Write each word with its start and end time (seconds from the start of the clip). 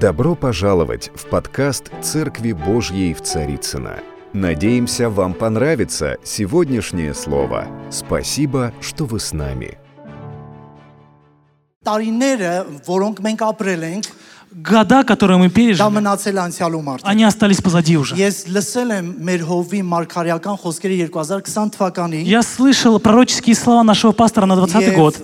Добро 0.00 0.34
пожаловать 0.34 1.10
в 1.14 1.26
подкаст 1.26 1.90
«Церкви 2.02 2.52
Божьей 2.52 3.14
в 3.14 3.22
Царицыно». 3.22 4.00
Надеемся, 4.32 5.10
вам 5.10 5.34
понравится 5.34 6.16
сегодняшнее 6.24 7.14
слово. 7.14 7.66
Спасибо, 7.90 8.72
что 8.80 9.04
вы 9.04 9.20
с 9.20 9.32
нами. 9.32 9.78
տարիները, 11.82 12.50
որոնք 12.86 13.20
մենք 13.26 13.40
ապրել 13.42 13.84
ենք, 13.88 14.08
года, 14.57 15.03
которые 15.03 15.37
мы 15.37 15.49
пережили, 15.49 15.77
они 17.03 17.23
остались 17.23 17.61
позади 17.61 17.95
уже. 17.97 18.15
Я 22.25 22.41
слышал 22.41 22.99
пророческие 22.99 23.55
слова 23.55 23.83
нашего 23.83 24.11
пастора 24.13 24.45
на 24.47 24.55
20 24.55 24.95
год. 24.95 25.15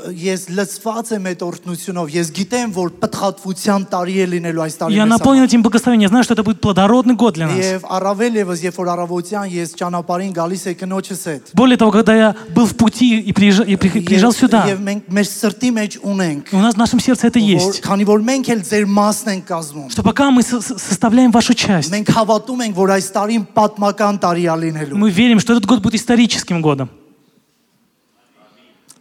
Я 4.95 5.05
наполнен 5.05 5.43
этим 5.43 5.61
благословением. 5.63 6.03
Я 6.03 6.09
знаю, 6.09 6.23
что 6.23 6.33
это 6.33 6.43
будет 6.43 6.61
плодородный 6.61 7.15
год 7.15 7.33
для 7.33 7.47
нас. 7.47 7.55
Более 11.53 11.77
того, 11.77 11.91
когда 11.91 12.15
я 12.15 12.35
был 12.55 12.65
в 12.65 12.75
пути 12.75 13.19
и 13.19 13.33
приезжал, 13.33 13.65
и 13.65 13.75
приезжал 13.75 14.31
сюда, 14.33 14.65
у 16.51 16.57
нас 16.59 16.75
в 16.75 16.77
нашем 16.77 16.99
сердце 16.99 17.27
это 17.27 17.39
есть 17.39 17.81
քանի 19.22 19.22
որ 19.22 19.28
մենք 19.28 19.46
էլ 19.48 19.62
ձեր 19.62 19.78
մասն 19.78 19.78
ենք 19.78 19.86
կազմում։ 19.86 19.90
что 19.90 20.02
пока 20.02 20.30
мы 20.30 20.42
со- 20.42 20.60
со- 20.60 20.78
составляем 20.78 21.30
вашу 21.30 21.54
часть, 21.54 21.90
Մենք 21.92 22.08
հավատում 22.10 22.60
ենք, 22.66 22.74
որ 22.74 22.88
այս 22.98 23.12
տարին 23.14 23.46
պատմական 23.54 24.18
տարի 24.18 24.44
է 24.44 24.56
լինելու։ 24.58 24.96
мы 24.98 25.10
верим, 25.10 25.38
что 25.40 25.52
этот 25.52 25.66
год 25.66 25.80
будет 25.82 25.94
историческим 25.94 26.60
годом. 26.60 26.88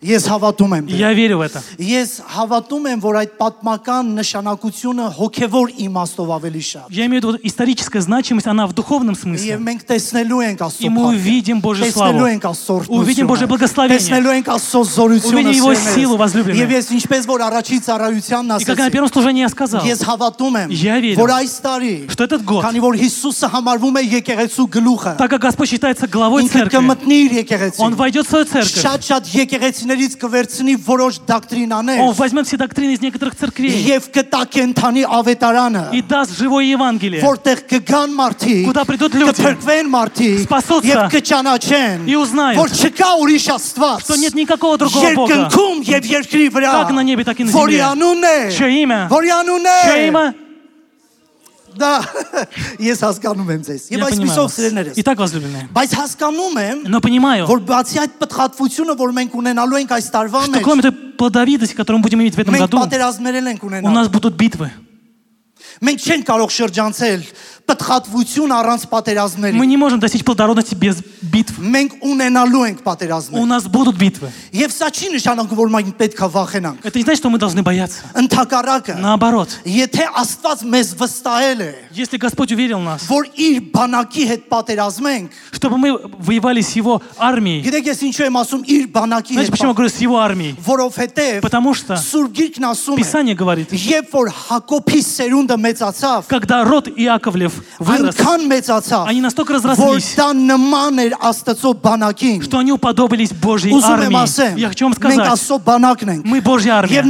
Ես 0.01 0.27
հավատում 0.29 0.73
եմ։ 0.77 0.83
դրան։ 0.93 0.99
Я 1.01 1.09
верю 1.17 1.37
в 1.39 1.41
это. 1.41 1.57
Ես 1.81 2.21
հավատում 2.29 2.83
եմ, 2.85 2.99
որ 3.01 3.15
այդ 3.17 3.31
պատմական 3.41 4.11
նշանակությունը 4.13 5.05
հոգևոր 5.17 5.71
իմաստով 5.73 6.27
ավելի 6.37 6.61
շատ։ 6.67 6.91
Я 6.93 7.07
имею 7.09 7.17
в 7.17 7.25
виду 7.25 7.39
историческая 7.41 8.01
значимость, 8.05 8.45
она 8.45 8.67
в 8.67 8.73
духовном 8.77 9.15
Եվ 9.17 9.21
смысле. 9.25 9.57
մենք 9.57 9.81
տեսնելու 9.89 10.41
ենք 10.53 10.59
Աստծո 10.61 10.85
И 10.85 10.89
мы 10.93 11.01
увидим 11.17 11.57
Божью 11.65 11.85
տեսնելու 11.89 12.13
славу. 12.13 12.29
ենք 12.29 12.45
Աստծո 12.45 12.85
Увидим 12.93 13.25
Божье 13.25 13.47
благословение. 13.49 13.97
Տեսնելու 13.97 14.33
ենք 14.37 14.47
Աստծո 14.53 14.81
զորությունը։ 14.85 15.33
Увидим 15.33 15.57
Его 15.57 15.73
սերներս։ 15.73 15.95
силу, 15.97 16.15
возлюбленные. 16.21 16.61
Եւ 16.61 16.69
ես 16.77 16.85
ինչպես 16.93 17.25
որ 17.25 17.39
առաջի 17.49 17.77
ծառայությանն 17.89 18.61
И 18.61 18.65
как 18.69 18.77
на 18.77 18.85
ասեցի, 18.85 18.91
первом 18.93 19.09
служении 19.09 19.41
я 19.41 19.49
сказал, 19.49 19.81
ես 19.81 19.99
հավատում 20.05 20.55
եմ, 20.61 20.69
Я 20.77 20.99
верю, 21.01 21.17
որ 21.17 21.29
այս 21.41 21.53
տարի, 21.65 21.95
что 22.13 22.23
этот 22.23 22.45
год, 22.45 22.61
քանի 22.63 22.79
որ 22.85 22.93
Հիսուսը 23.01 23.47
համարվում 23.49 23.97
է 23.97 24.03
եկեղեցու 24.13 24.67
գլուխը, 24.77 25.17
так 25.17 25.29
как 25.31 25.41
Господь 25.41 25.69
считается 25.73 26.05
главой 26.05 26.43
ինքը 26.45 26.53
церкви, 26.53 26.77
կմտնի 26.77 27.17
իր 27.25 27.33
եկեղեցին։ 27.41 27.81
Он 27.81 27.95
войдет 27.95 28.27
в 28.27 28.29
свою 28.29 28.45
церковь. 28.45 28.77
Շատ-շատ 28.77 29.23
ծրագրերից 29.92 30.14
կվերցնի 30.20 30.74
որոշ 30.86 31.16
դոկտրինաներ։ 31.28 32.00
Он 32.00 32.12
возьмет 32.16 32.46
все 32.46 32.56
доктрины 32.56 32.94
из 32.94 33.00
некоторых 33.00 33.36
церквей։ 33.36 33.72
Եվ 33.92 34.08
կտա 34.14 34.42
կենթանի 34.52 35.04
ավետարանը։ 35.04 35.82
И 35.92 36.02
даст 36.02 36.36
живое 36.36 36.64
Евангелие։ 36.72 37.20
Որտեղ 37.22 37.62
կգան 37.68 38.14
մարդիկ, 38.16 38.64
куда 38.68 38.84
придут 38.88 39.14
люди, 39.14 39.36
կփրկվեն 39.36 39.90
մարդիկ, 39.92 40.38
спасутся, 40.46 40.88
եւ 40.88 41.00
կճանաչեն, 41.12 42.06
и 42.08 42.16
узнают, 42.16 42.58
որ 42.58 42.72
չկա 42.72 43.10
ուրիշ 43.20 43.46
Աստված, 43.52 44.00
что 44.00 44.16
нет 44.16 44.34
никакого 44.34 44.78
другого 44.78 45.12
Бога։ 45.14 45.28
Երկնքում 45.28 45.82
եւ 45.84 46.02
երկրի 46.08 46.46
վրա, 46.56 46.72
как 46.72 46.90
на 46.92 47.02
небе, 47.02 47.24
так 47.24 47.40
и 47.40 47.44
на 47.44 47.52
земле։ 47.52 47.60
Որի 47.60 47.78
անունն 47.92 48.24
է, 48.24 48.38
чье 48.56 48.68
имя, 48.82 49.00
որի 49.12 49.30
անունն 49.42 49.68
է, 49.68 49.78
чье 49.84 50.08
имя, 50.08 50.24
դա 51.77 51.91
ես 52.81 53.01
հասկանում 53.05 53.49
եմ 53.53 53.61
ձեզ։ 53.67 53.81
Եվ 53.93 53.99
Я 54.01 54.05
понимаю 54.09 54.17
այսպեսով 54.17 54.45
вас. 54.47 54.55
սիրելներս։ 54.57 54.95
Итак, 54.97 55.17
возлюбленные, 55.21 55.65
Բայց 55.77 55.91
հասկանում 55.99 56.55
եմ, 56.63 56.77
но 56.89 56.97
понимаю, 57.01 57.45
որ 57.45 57.59
բացի 57.69 57.97
այդ 58.01 58.13
պտղատվությունը, 58.23 58.93
որ 58.97 59.13
մենք 59.19 59.31
ունենալու 59.37 59.79
ենք 59.83 59.91
այս 59.97 60.07
տարվա 60.15 60.41
что 60.47 60.51
մեջ, 60.57 60.63
кроме 60.65 60.81
той 60.81 60.93
плодовитости, 61.21 61.75
которую 61.77 61.99
мы 62.01 62.03
будем 62.09 62.21
иметь 62.25 62.33
в 62.33 62.39
этом 62.41 62.53
մենք 62.55 62.65
году, 62.65 62.81
պատերազմներ 62.81 63.33
էլ 63.41 63.47
ենք 63.53 63.61
у 63.61 63.67
ունենալու։ 63.69 63.93
нас 63.93 64.07
будут 64.09 64.33
битвы. 64.33 64.71
Մենք 65.77 65.99
չենք 66.01 66.23
կարող 66.25 66.49
շրջանցել 66.57 67.21
տտխատվություն 67.68 68.52
առանց 68.56 68.86
պատերազմների։ 68.90 69.56
Мы 69.58 69.66
не 69.66 69.76
можем 69.76 70.00
достичь 70.00 70.24
плодородности 70.24 70.74
без 70.74 71.02
битв։ 71.22 71.58
Մենք 71.58 72.02
ունենալու 72.02 72.64
ենք 72.68 72.82
պատերազմներ։ 72.82 73.40
У 73.40 73.46
нас 73.46 73.64
будут 73.66 73.96
битвы։ 73.96 74.30
Եվ 74.52 74.72
սա 74.74 74.88
չի 74.90 75.12
նշանակում, 75.16 75.58
որ 75.58 75.72
մենք 75.72 75.92
պետք 76.00 76.22
է 76.22 76.28
վախենանք։ 76.32 76.78
Это 76.84 76.98
не 76.98 77.04
значит, 77.04 77.20
что 77.22 77.30
мы 77.30 77.38
должны 77.38 77.62
бояться։ 77.62 78.02
Ընթակառակը։ 78.18 78.98
Наоборот։ 78.98 79.48
Եթե 79.64 80.08
Աստված 80.22 80.64
մեզ 80.66 80.94
վստահել 80.98 81.60
է, 81.62 81.72
Если 81.92 82.16
Господь 82.16 82.52
уверил 82.52 82.80
нас, 82.80 83.06
որ 83.08 83.28
իր 83.36 83.60
բանակի 83.72 84.24
հետ 84.32 84.42
պատերազմենք, 84.50 85.30
чтобы 85.52 85.78
мы 85.78 85.98
воевали 86.18 86.60
с 86.60 86.72
его 86.76 87.00
армией։ 87.18 87.62
Գիտեք, 87.62 87.90
ես 87.92 88.02
ինչու 88.08 88.26
եմ 88.26 88.38
ասում 88.42 88.62
իր 88.66 88.84
բանակի 88.92 89.36
հետ։ 89.36 89.38
Знаешь, 89.38 89.52
почему 89.52 89.70
я 89.70 89.74
говорю 89.74 89.90
с 89.92 90.00
его 90.00 90.18
армией? 90.18 90.56
Որովհետև 90.64 91.40
Потому 91.42 91.74
что 91.74 91.94
Սուրբ 91.94 92.32
Գիրքն 92.32 92.64
ասում 92.72 92.96
է։ 92.96 92.98
Писание 92.98 93.34
говорит։ 93.36 93.72
Երբ 93.72 94.08
որ 94.12 94.32
Հակոբի 94.32 95.00
սերունդը 95.04 95.56
մեծացավ, 95.62 96.26
когда 96.28 96.64
род 96.64 96.88
Иаковлев 96.88 97.51
Иосиф 97.52 97.64
вырос. 97.78 98.14
Они 99.08 99.20
настолько 99.20 99.52
разрослись, 99.54 100.14
что 102.42 102.58
они 102.58 102.72
уподобились 102.72 103.32
Божьей 103.32 103.72
армии. 103.84 104.06
Я 104.58 104.68
хочу 104.68 104.84
вам 104.86 104.94
сказать, 104.94 105.18
мы 106.24 106.40
Божья 106.40 106.72
армия. 106.74 107.02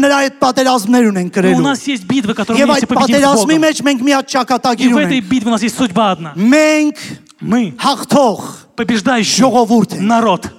И 1.51 1.55
у 1.55 1.61
нас 1.61 1.87
есть 1.87 2.05
битвы, 2.05 2.35
которые 2.35 2.65
мы 2.67 2.75
победим 2.87 3.17
с 3.17 3.21
Богом. 3.35 3.49
И 4.85 4.89
в 4.89 4.97
этой 4.97 5.21
битве 5.21 5.49
у 5.49 5.53
нас 5.53 5.63
есть 5.63 5.77
судьба 5.77 6.13
одна. 6.13 6.33
Мы 7.41 7.75
побеждающий 8.77 9.43
народ. 10.01 10.51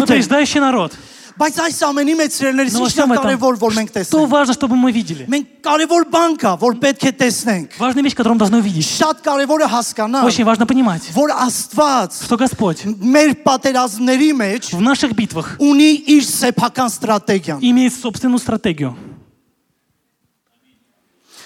Мы 0.00 0.06
побеждающий 0.06 0.60
народ. 0.60 0.92
Բայց 1.37 1.57
այս 1.61 1.75
ամենի 1.85 2.13
մեջ 2.17 2.33
սիրելիներս 2.33 2.73
Но 2.73 2.79
во 2.81 2.87
ինչն 2.87 2.95
всем 2.95 3.11
է 3.11 3.15
этом, 3.17 3.25
կարևոր, 3.27 3.57
որ 3.61 3.75
մենք 3.77 3.89
что 3.91 3.99
տեսնենք։ 3.99 4.29
важно, 4.31 4.53
чтобы 4.57 4.75
мы 4.75 4.89
видели? 4.91 5.27
Մենք 5.29 5.51
կարևոր 5.67 6.05
բան 6.09 6.37
կա, 6.41 6.53
որ 6.57 6.77
պետք 6.81 7.05
է 7.05 7.11
տեսնենք։ 7.19 7.77
Важная 7.77 8.03
вещь, 8.03 8.15
которую 8.17 8.35
мы 8.35 8.41
должны 8.41 8.57
увидеть. 8.57 8.89
Շատ 8.89 9.21
կարևոր 9.21 9.61
է 9.61 9.67
հասկանալ, 9.69 10.25
Очень 10.25 10.45
важно 10.49 10.65
понимать, 10.65 11.05
որ 11.13 11.29
Աստված 11.37 12.17
что 12.25 12.37
Господь 12.41 12.81
մեր 12.89 13.37
պատերազմների 13.45 14.31
մեջ 14.33 14.73
в 14.73 14.81
наших 14.81 15.13
битвах 15.13 15.61
ունի 15.61 16.09
իր 16.17 16.25
սեփական 16.25 16.89
ստրատեգիան։ 16.89 17.61
имеет 17.61 17.93
собственную 17.93 18.41
стратегию. 18.41 18.97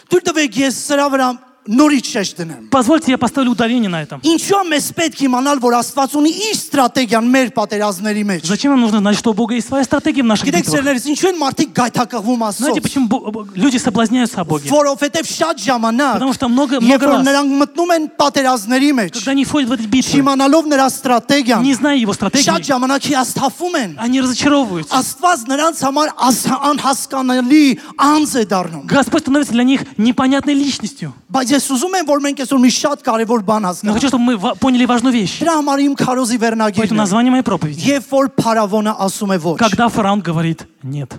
Դուր 0.08 0.24
տվեք 0.28 0.56
ես 0.72 0.76
սրա 0.88 1.08
վրա 1.12 1.28
նորից 1.67 2.07
չդնեմ։ 2.17 2.69
Позвольте 2.71 3.11
я 3.13 3.19
поставлю 3.19 3.51
ударение 3.53 3.89
на 3.91 4.03
этом. 4.03 4.21
Ինչու՞ 4.23 4.63
մեզ 4.71 4.87
պետք 4.95 5.19
է 5.21 5.25
իմանալ, 5.27 5.59
որ 5.61 5.73
Աստված 5.83 6.11
ունի 6.17 6.31
իր 6.51 6.57
ստրատեգիան 6.57 7.27
մեր 7.27 7.49
պատերազմների 7.57 8.23
մեջ։ 8.27 8.43
Зачем 8.47 8.71
нам 8.73 8.81
нужно 8.81 8.99
знать, 9.01 9.17
что 9.19 9.31
у 9.31 9.35
Бога 9.35 9.55
есть 9.55 9.67
своя 9.69 9.83
стратегия 9.85 10.23
в 10.23 10.27
наших 10.27 10.47
Գիտեք, 10.47 10.63
битвах? 10.63 10.75
ծերերս, 10.81 11.05
ինչու 11.11 11.29
են 11.33 11.39
մարդիկ 11.43 11.71
գայթակղվում 11.75 12.41
Знаете, 12.47 12.79
Աստծո։ 12.79 12.83
почему 12.83 13.07
Бо- 13.09 13.31
Бо- 13.33 13.47
люди 13.55 13.77
соблазняются 13.79 14.41
о 14.41 14.45
Боге? 14.45 14.69
Որովհետև 14.71 15.27
շատ 15.27 15.57
ժամանակ, 15.67 16.13
Потому 16.15 16.33
что 16.35 16.49
много, 16.49 16.77
երբ 16.79 16.83
много 16.87 17.05
որ 17.07 17.13
раз, 17.19 17.27
նրանք 17.27 17.51
մտնում 17.63 17.91
են 17.97 18.05
պատերազմների 18.17 18.91
մեջ, 18.95 19.11
когда 19.19 19.31
они 19.33 19.45
входят 19.45 19.69
в 19.69 19.73
этот 19.73 19.87
битву, 19.87 20.11
չիմանալով 20.15 20.65
նրա 20.71 20.87
ստրատեգիան, 20.87 21.63
не 21.63 21.75
зная 21.75 21.97
его 21.99 22.13
շատ 22.13 22.17
стратегии, 22.17 22.63
ժամանակ 22.63 23.03
հիասթափվում 23.11 23.75
են։ 23.83 23.91
они 23.99 24.21
разочаровываются. 24.21 24.93
Աստված 24.95 25.39
նրանց 25.51 25.77
համար 25.83 26.09
աս- 26.17 26.47
անհասկանալի 26.71 27.79
անձ 27.99 28.33
է 28.41 28.45
դառնում։ 28.47 28.87
Господь 28.87 29.23
становится 29.23 29.53
для 29.53 29.65
них 29.65 29.81
непонятной 29.99 30.55
личностью. 30.55 31.13
Բայց 31.33 31.56
ես 31.56 31.66
ուզում 31.72 31.94
եմ, 32.02 32.06
որ 32.12 32.20
մենք 32.28 32.38
այսօր 32.44 32.60
մի 32.60 32.72
շատ 32.76 33.00
կարևոր 33.08 33.42
бан 33.48 33.62
Но 33.64 33.68
հասկանանք։ 33.72 33.96
хочу, 33.96 34.08
чтобы 34.12 34.24
мы 34.28 34.36
ва- 34.38 34.56
поняли 34.60 34.86
важную 34.86 35.14
вещь. 35.16 35.40
Դրա 35.40 35.54
համար 35.64 35.80
իմ 35.88 35.94
քարոզի 35.96 36.38
Поэтому 36.38 36.44
վերնագիրն 36.44 36.92
է։ 36.92 37.00
название 37.00 37.32
моей 37.32 37.44
проповеди. 37.48 37.80
Երբ 37.88 38.06
որ 38.12 38.26
փարավոնը 38.36 38.94
ասում 39.00 39.32
է 39.32 39.38
ոչ։ 39.40 39.58
Когда 39.64 39.88
фараон 39.88 40.20
говорит 40.20 40.68
«нет». 40.84 41.16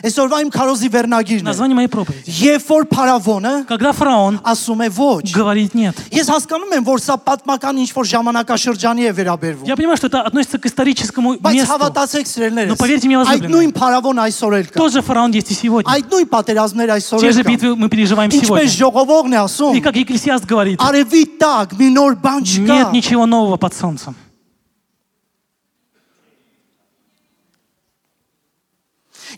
Այսօրվայիմ 0.00 0.50
քարոզի 0.54 0.88
վերնագիրն 0.90 1.44
է։ 1.44 1.48
Название 1.50 1.76
моей 1.76 1.90
проповеди. 1.92 2.24
Երբ 2.30 2.64
որ 2.70 2.86
փարավոնը, 2.88 3.52
когда 3.68 3.92
фараон 3.92 4.40
ասում 4.40 4.80
է 4.80 4.88
ոչ, 4.96 5.24
говорит 5.34 5.74
нет։ 5.76 5.94
Ես 6.08 6.30
հասկանում 6.32 6.72
եմ, 6.78 6.84
որ 6.88 7.02
սա 7.04 7.16
պատմական 7.20 7.80
ինչ-որ 7.84 8.08
ժամանակաշրջանի 8.08 9.02
է 9.04 9.12
վերաբերվում։ 9.20 9.68
Я 9.68 9.76
понимаю, 9.76 9.96
что 10.00 10.08
это 10.08 10.22
относится 10.24 10.58
к 10.58 10.64
историческому 10.64 11.36
месту. 11.36 11.44
Բայց 11.44 11.68
հավատացեք 11.68 12.26
սիրելներս։ 12.32 12.68
Но 12.72 12.76
поверьте 12.80 13.06
мне, 13.08 13.18
возлюбленные. 13.20 13.44
Այդ 13.44 13.52
նույն 13.52 13.72
փարավոն 13.76 14.16
այսօր 14.24 14.56
էլ 14.60 14.66
կա։ 14.72 14.78
Тот 14.80 14.92
же 14.92 15.02
фараон 15.02 15.30
есть 15.36 15.50
и 15.50 15.54
сегодня. 15.54 15.92
Այդ 15.92 16.08
նույն 16.08 16.28
պատերազմները 16.32 16.96
այսօր 16.96 17.18
էլ 17.18 17.20
կան։ 17.20 17.28
Те 17.28 17.32
же 17.36 17.42
битвы 17.44 17.76
мы 17.76 17.88
переживаем 17.92 18.30
сегодня. 18.30 18.64
Ինչպես 18.64 18.68
ժողովողն 18.80 19.32
է 19.36 19.38
ասում։ 19.44 19.76
И 19.76 19.80
как 19.84 19.96
Екклեսիաст 20.00 20.44
говорит. 20.48 20.80
Արևի 20.80 21.22
տակ 21.36 21.76
մի 21.76 21.88
նոր 21.92 22.12
բան 22.24 22.40
չկա։ 22.40 22.72
Нет 22.72 22.92
ничего 22.92 23.26
нового 23.26 23.56
под 23.56 23.74
солнцем. 23.74 24.16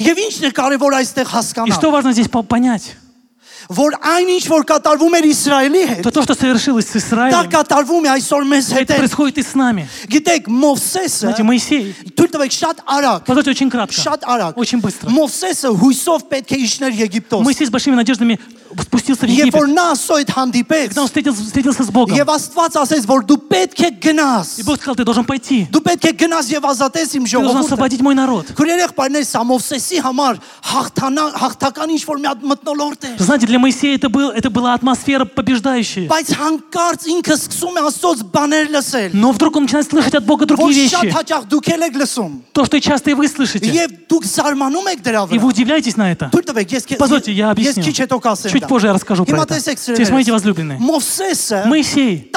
Եվ 0.02 0.18
ինչն 0.28 0.46
է 0.48 0.52
կարևոր 0.52 0.94
այստեղ 1.02 1.28
И 1.28 1.32
հասկանալ, 1.32 1.74
что 1.74 1.92
важно 1.92 2.14
здесь 2.14 2.28
по- 2.30 2.44
понять? 2.44 2.96
որ 3.71 3.91
այն 4.03 4.29
ինչ 4.37 4.45
որ 4.51 4.63
կատարվում 4.67 5.15
էր 5.19 5.25
Իսրայելի 5.33 5.83
հետ, 5.91 6.11
то, 6.13 6.23
что 6.23 6.35
совершилось 6.35 6.87
с 6.91 6.97
Израилем, 6.97 7.37
դա 7.37 7.43
կատարվում 7.53 8.05
է 8.07 8.11
այսօր 8.17 8.43
մեզ 8.53 8.67
հետ։ 8.73 8.83
Это 8.83 8.95
происходит 8.99 9.39
и 9.39 9.43
с 9.43 9.55
нами. 9.55 9.89
Գիտեք, 10.09 10.49
Մովսեսը, 10.49 11.27
Знаете, 11.31 11.43
Моисей, 11.43 11.95
թույլ 12.17 12.31
տվեք 12.35 12.53
շատ 12.53 12.77
արագ, 12.87 13.25
Позвольте 13.27 13.51
очень 13.51 13.71
кратко. 13.71 13.95
շատ 13.95 14.21
արագ, 14.25 14.53
очень 14.57 14.81
быстро. 14.81 15.09
Մովսեսը 15.11 15.69
հույսով 15.79 16.21
պետք 16.29 16.53
է 16.53 16.57
իջներ 16.67 16.93
Եգիպտոս։ 17.07 17.43
Моисей 17.45 17.67
с 17.67 17.71
большими 17.71 17.95
надеждами 17.95 18.39
спустился 18.73 19.27
в 19.27 19.29
Եվ 19.29 19.53
որ 19.53 19.69
Египет. 19.69 19.77
նա 19.77 19.85
ասոյդ 19.93 20.29
հանդիպեց, 20.33 20.89
Когда 20.89 21.03
он 21.03 21.09
встретил- 21.09 21.35
встретился 21.35 21.85
с 21.85 21.91
Богом, 21.93 22.17
եւ 22.17 22.25
Աստված 22.33 22.73
ասեց, 22.81 23.05
որ 23.05 23.21
դու 23.29 23.41
պետք 23.53 23.81
է 23.85 23.91
գնաս։ 24.01 24.59
и 24.61 24.63
Бог 24.63 24.77
сказал, 24.81 24.95
ты 24.97 25.05
должен 25.05 25.25
пойти. 25.27 25.69
Դու 25.71 25.83
պետք 25.85 26.05
է 26.09 26.13
գնաս 26.17 26.47
եւ 26.57 26.65
ազատես 26.65 27.09
իմ 27.21 27.25
Ты 27.25 27.37
должен 27.37 27.53
ժողովուրդը։ 27.53 27.65
освободить 27.69 28.01
мой 28.01 28.15
народ. 28.15 28.47
Քուրերեղ 28.57 28.95
բարներ, 28.97 29.25
սա 29.29 29.45
Մովսեսի 29.45 30.01
համար 30.01 30.41
հաղթանա 30.73 31.25
հաղթական 31.37 31.89
ինչ 31.93 32.03
որ 32.09 32.17
մի 32.23 32.27
հատ 32.33 32.41
մտնոլորտ 32.49 33.01
էր։ 33.13 33.17
Знаете, 33.21 33.45
для 33.53 33.59
Моисея 33.59 33.97
это, 33.97 34.09
был, 34.09 34.31
это 34.31 34.49
была 34.49 34.73
атмосфера 34.73 35.27
побеждающая. 35.27 36.09
Но 39.13 39.31
вдруг 39.33 39.57
он 39.57 39.65
начинает 39.65 39.87
слышать 39.91 40.15
от 40.15 40.25
Бога 40.25 40.47
другие 40.47 40.69
вещи. 40.85 41.13
То, 42.55 42.65
что 42.65 42.81
часто 42.81 43.11
и 43.11 43.15
вы 43.15 43.29
слышите. 43.29 43.67
И 45.35 45.39
вы 45.39 45.49
удивляетесь 45.49 45.97
на 45.99 46.11
это. 46.11 46.31
Позвольте, 46.99 47.33
я 47.33 47.51
объясню. 47.51 47.83
Чуть 48.51 48.67
позже 48.69 48.87
я 48.87 48.93
расскажу 48.95 49.25
про 49.27 49.37
это. 49.43 49.55
Теперь 49.97 50.07
смотрите, 50.07 50.33
возлюбленные. 50.33 50.79
Моисей 51.67 52.31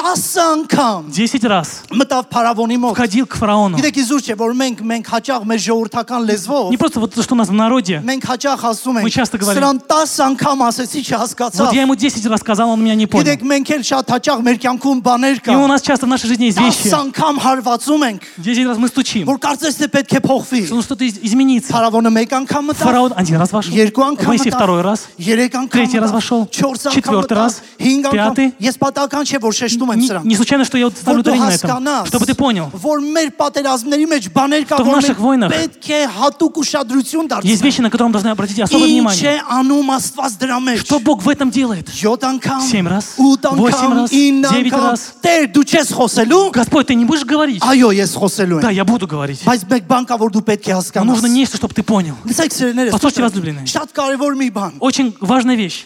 10 1.08 1.44
раз 1.44 1.82
входил 2.94 3.26
к 3.26 3.34
фараону. 3.36 3.78
Не 6.70 6.76
просто 6.76 7.00
вот 7.00 7.14
то, 7.14 7.22
что 7.22 7.34
у 7.34 7.38
нас 7.38 7.48
в 7.48 7.52
народе. 7.54 8.02
Мы 9.02 9.10
часто 9.10 9.38
говорим. 9.38 9.62
սրան 11.05 11.05
10 11.05 11.05
անգամ 11.05 11.05
ասեցի 11.05 11.05
չհասկացավ։ 11.05 11.65
Вот 11.65 11.73
я 11.73 11.81
ему 11.81 11.95
10 11.95 12.25
раз 12.27 12.39
сказал, 12.41 12.69
он 12.71 12.83
меня 12.83 12.95
не 12.95 13.05
понял. 13.05 13.25
Գիտեք 13.25 13.41
մենք 13.43 13.67
էլ 13.75 13.83
շատ 13.85 14.05
հաճախ 14.11 14.39
մեր 14.41 14.57
կյանքում 14.61 15.01
բաներ 15.01 15.35
И 15.41 15.49
у 15.51 15.61
կա։ 15.61 15.67
нас 15.67 15.81
часто 15.81 16.05
в 16.05 16.09
нашей 16.09 16.27
жизни 16.27 16.45
есть 16.45 16.57
10 16.57 16.85
вещи. 16.85 16.93
անգամ 16.93 17.39
հարվածում 17.39 18.01
ենք, 18.09 18.21
10 18.37 18.65
раз 18.67 18.77
мы 18.77 18.87
стучим. 18.87 19.25
որ 19.25 19.37
կարծես 19.39 19.73
թե 19.77 19.87
պետք 19.91 20.11
է 20.17 20.19
փոխվի։ 20.21 20.65
Что 20.65 20.75
ну, 20.75 20.81
что-то 20.81 21.03
из- 21.05 21.19
изменится. 21.21 21.73
Փարավոնը 21.73 22.09
մեկ 22.11 22.29
անգամ 22.41 22.63
մտավ, 22.71 22.85
Фараон 22.87 23.13
один 23.15 23.37
раз 23.37 23.51
вошел. 23.51 23.73
երկու 23.73 24.03
անգամ 24.11 24.27
Моисей 24.27 24.51
մտավ, 24.51 24.57
второй 24.57 24.81
раз. 24.81 25.07
երեք 25.19 25.53
անգամ 25.61 25.69
Третий 25.71 25.99
раз 25.99 26.09
մտավ, 26.11 26.13
вошел, 26.15 26.39
չորս 26.51 26.81
անգամ 26.87 26.93
четвертый 26.93 27.35
մտավ, 27.35 27.37
раз, 27.37 27.61
հինգ 27.79 28.05
անգամ։ 28.05 28.35
пятый. 28.35 28.53
Ես 28.61 28.75
պատահական 28.81 29.23
չէ 29.29 29.37
որ 29.41 29.53
շեշտում 29.61 29.89
եմ 29.91 29.97
Не, 30.01 30.07
սրանք։ 30.07 30.23
не 30.25 30.35
случайно, 30.35 30.65
что 30.65 30.77
я 30.77 30.85
вот 30.85 30.97
ставлю 30.97 31.21
Որ 31.21 31.23
դու 31.23 31.31
ударение 31.31 31.47
на 31.47 31.53
этом. 31.53 31.69
հասկանաս, 31.69 32.05
Чтобы 32.09 32.25
ты 32.25 32.33
понял. 32.35 32.69
որ 32.73 32.97
մեր 33.01 33.29
պատերազմների 33.37 34.05
մեջ 34.07 34.23
բաներ 34.33 34.61
կա, 34.65 34.75
Что 34.75 34.83
в 34.83 34.87
որ 34.87 34.95
наших 35.01 35.17
մենք 35.17 35.21
войнах 35.21 35.51
պետք 35.51 35.89
է 35.89 36.07
հատուկ 36.17 36.53
ուշադրություն 36.61 37.21
Есть 37.21 37.61
դարձնենք։ 37.61 37.61
вещи, 37.63 37.81
на 37.81 37.89
которые 37.89 38.07
мы 38.09 38.13
должны 38.13 38.29
обратить 38.31 38.59
особое 38.59 38.87
Ինչ 38.87 38.91
внимание. 38.91 39.31
է 39.31 39.41
անում 39.49 39.89
Աստված 39.91 40.31
դրա 40.41 40.57
մեջ։ 40.61 40.79
Что 40.96 41.04
Бог 41.04 41.22
в 41.22 41.28
этом 41.28 41.50
делает? 41.50 41.88
Семь 42.62 42.88
раз, 42.88 43.14
восемь 43.56 43.92
раз, 43.92 44.10
девять 44.52 44.72
раз. 44.72 45.14
Господь, 46.52 46.86
ты 46.86 46.94
не 46.94 47.04
будешь 47.04 47.24
говорить? 47.24 47.60
Да, 48.62 48.70
я 48.70 48.84
буду 48.84 49.06
говорить. 49.06 49.42
Но 51.04 51.12
нужно 51.12 51.26
нечто, 51.26 51.56
чтобы 51.58 51.74
ты 51.74 51.82
понял. 51.82 52.14
Послушайте, 52.92 53.22
возлюбленные. 53.22 53.66
Очень 54.80 55.14
важная 55.20 55.56
вещь. 55.56 55.84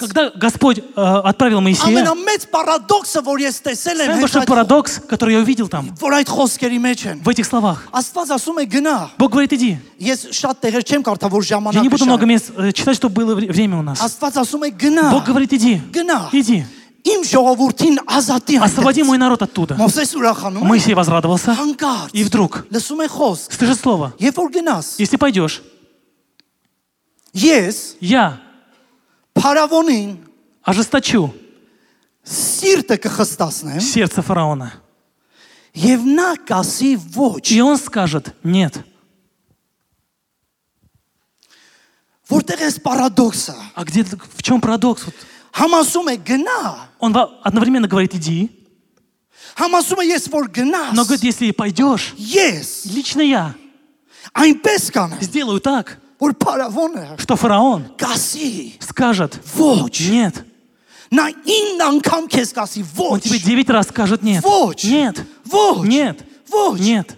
Когда 0.00 0.30
Господь 0.34 0.78
э, 0.78 1.00
отправил 1.00 1.60
Моисея, 1.62 2.04
самый 4.06 4.20
большой 4.20 4.40
парадокс, 4.46 5.00
который 5.08 5.34
я 5.34 5.40
увидел 5.40 5.68
там, 5.68 5.94
в 7.22 7.28
этих 7.28 7.46
словах. 7.46 7.88
Бог 9.18 9.30
говорит, 9.30 9.52
иди. 9.52 9.78
Я 11.72 11.80
не 11.82 11.88
буду 11.88 12.04
много 12.06 12.26
мест 12.26 12.50
э, 12.56 12.72
читать, 12.72 12.96
чтобы 12.97 13.13
было 13.23 13.35
вре- 13.35 13.51
время 13.51 13.77
у 13.77 13.81
нас. 13.81 13.99
Աստված 14.01 14.37
ասում 14.41 14.63
է 14.63 14.69
գնա։ 14.77 15.11
Бог 15.11 15.25
говорит, 15.25 15.53
иди. 15.53 15.81
Գնա։ 15.91 16.29
Иди. 16.33 16.65
Իմ 17.03 17.19
ժողովրդին 17.27 17.97
ազատի 18.07 18.63
Освободи 18.63 19.01
այնտեղից։ 19.03 19.07
мой 19.07 19.17
народ 19.17 19.41
оттуда. 19.43 19.75
Մովսես 19.75 20.15
ուրախանում 20.15 20.63
է։ 20.63 20.67
Моисей 20.71 20.93
возрадовался. 20.95 21.51
Հանկարծ։ 21.51 22.09
И 22.15 22.23
вдруг, 22.23 22.63
Լսում 22.71 23.01
է 23.03 23.07
խոսք։ 23.11 23.51
слышит 23.51 23.79
слово. 23.79 24.13
Երբ 24.19 24.35
որ 24.39 24.49
գնաս, 24.55 24.85
Если 24.99 25.17
пойдешь, 25.17 25.61
ես 27.35 27.95
я 27.99 28.39
Փարավոնին 29.35 30.17
ожесточу 30.65 31.33
սիրտը 32.23 32.97
կխստացնեմ 33.03 33.81
сердце 33.81 34.21
фараона. 34.23 34.71
եւ 35.75 36.05
նա 36.05 36.37
կասի 36.45 36.95
ոչ, 37.17 37.51
И 37.51 37.59
он 37.59 37.77
скажет, 37.77 38.33
нет. 38.43 38.77
Որտեղ 42.28 42.60
է 42.60 42.80
парадокса? 42.84 43.56
А 43.74 43.84
где 43.84 44.04
в 44.04 44.42
чем 44.42 44.60
парадокс? 44.60 45.04
Вот. 45.04 45.14
Համասում 45.52 46.12
է 46.12 46.16
գնա։ 46.22 46.60
Он 47.00 47.16
одновременно 47.42 47.88
говорит 47.88 48.14
иди. 48.14 48.50
Համասում 49.56 50.04
է 50.04 50.12
ես 50.12 50.28
որ 50.28 50.50
գնաս։ 50.52 50.92
Но 50.92 51.04
говорит, 51.04 51.24
если 51.24 51.50
пойдешь. 51.50 52.14
Yes. 52.18 52.84
Лично 52.84 53.22
я. 53.22 53.54
Այնպես 54.34 54.92
կանեմ։ 54.92 55.22
Сделаю 55.22 55.60
так. 55.60 55.98
որ 56.18 56.34
փարավոնը 56.34 57.18
что 57.22 57.36
фараон 57.36 57.84
Каси. 57.96 58.74
скажет 58.80 59.38
ոչ 59.54 60.00
нет 60.10 60.44
На 61.10 61.30
9 61.32 61.80
անգամ 61.80 62.26
քեզ 62.28 62.52
կասի 62.52 62.82
ոչ 62.96 63.12
он 63.14 63.20
тебе 63.20 63.38
9 63.38 63.70
раз 63.70 63.88
скажет 63.88 64.22
нет 64.22 64.42
ոչ 64.44 64.82
нет 64.84 65.22
ոչ 65.46 65.86
нет 65.86 66.24
ոչ 66.50 66.78
нет 66.80 67.14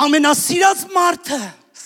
Ամենասիրած 0.00 0.86
մարդը, 0.94 1.40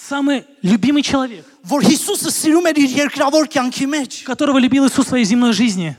Самый 0.05 0.45
любимый 0.61 1.01
человек, 1.01 1.47
որ 1.65 1.81
Հիսուսը 1.89 2.29
սիրում 2.29 2.67
էր 2.69 2.79
իր 2.83 2.91
երկրավոր 2.99 3.47
կյանքի 3.49 3.87
մեջ, 3.89 4.17
которого 4.29 4.61
любил 4.61 4.85
Иисус 4.85 5.07
в 5.07 5.09
своей 5.09 5.25
земной 5.25 5.55
жизни, 5.57 5.95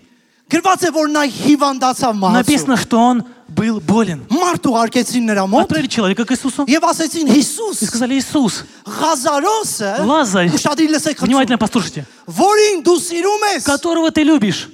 գրված 0.46 0.84
է 0.86 0.92
որ 0.94 1.10
նա 1.10 1.24
հիվանդացավ 1.25 2.13
մահացու։ 2.13 2.38
написано, 2.38 2.78
что 2.78 3.00
он 3.02 3.24
был 3.50 3.80
болен. 3.81 4.22
Մարդ 4.30 4.69
ուղարկեցին 4.69 5.25
նրա 5.25 5.46
մոտ 5.50 5.66
Отправили 5.66 5.90
человека 5.90 6.25
к 6.25 6.38
Иисусу 6.38 6.68
եւ 6.69 6.86
ասեցին 6.86 7.34
и 7.34 7.42
Հիսուս 7.42 7.81
сказали, 7.81 8.19
Иисус, 8.22 8.62
Ղազարոսը 8.86 9.92
Լազար, 10.06 10.54
ուշադիր 10.54 10.90
լսեք 10.94 11.25
внимательно 11.25 11.57
խնդրում 11.57 11.66
послушайте, 11.66 12.06
որին 12.30 12.86
դու 12.86 13.00
սիրում 13.10 13.46
ես 13.57 13.66
которого 13.66 14.12
ты 14.13 14.22
любишь, 14.22 14.69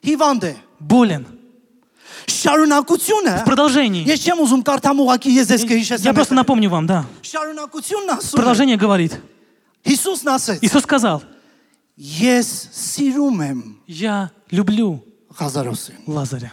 հիվանդ 0.00 0.48
է 0.48 0.56
болен. 0.80 1.28
շարունակությունը 2.28 3.34
В 3.42 3.44
продолжении. 3.44 4.04
ես 4.06 4.18
չեմ 4.26 4.38
ուզում 4.44 4.62
կարդամ 4.64 4.96
ուղակի 5.04 5.30
ես 5.40 5.46
ես 5.54 5.60
Я 5.64 5.68
կհիշեցեմ 5.70 6.14
просто 6.14 6.34
напомню 6.34 6.70
вам, 6.70 6.86
да. 6.86 7.04
շարունակությունն 7.22 8.10
ասում 8.16 8.34
է 8.34 8.40
Продолжение 8.40 8.76
говорит. 8.76 9.12
Հիսուսն 9.84 10.28
ասեց 10.36 10.58
Иисус 10.62 10.82
сказал, 10.84 11.22
ես 11.98 12.48
սիրում 12.72 13.38
եմ 13.48 13.60
я 13.88 14.30
люблю 14.52 15.00
Ղազարոսին 15.38 16.06
Лазаря. 16.06 16.52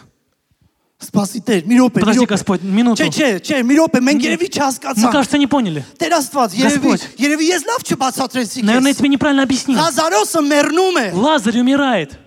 սպասի 0.98 1.40
Տեր 1.46 1.62
մի 1.68 1.74
րոպե 1.78 1.98
մի 1.98 2.02
Подожди, 2.02 2.24
րոպե 2.26 2.30
Господь, 2.32 2.62
минуту. 2.64 3.02
Չէ, 3.04 3.08
չէ, 3.14 3.28
չէ, 3.38 3.58
մի 3.62 3.74
րոպե, 3.78 3.98
մենք 4.02 4.20
երևի 4.26 4.48
Мы, 4.48 4.54
չհասկացանք։ 4.58 5.12
кажется, 5.14 5.38
не 5.38 5.46
поняли. 5.46 5.84
Տեր 5.94 6.12
Աստված, 6.18 6.50
երևի, 6.58 6.88
Господь. 6.90 7.02
երևի 7.22 7.44
ես 7.54 7.62
լավ 7.70 7.80
չբացատրեցի 7.86 8.62
Наверное, 8.66 8.90
я 8.90 8.94
քեզ։ 8.94 8.98
тебе 8.98 9.08
неправильно 9.14 9.42
объяснил. 9.46 9.78
Ղազարոսը 9.78 10.40
մեռնում 10.42 10.96
է։ 10.98 11.06
Лазарь 11.14 11.58
умирает. 11.62 12.18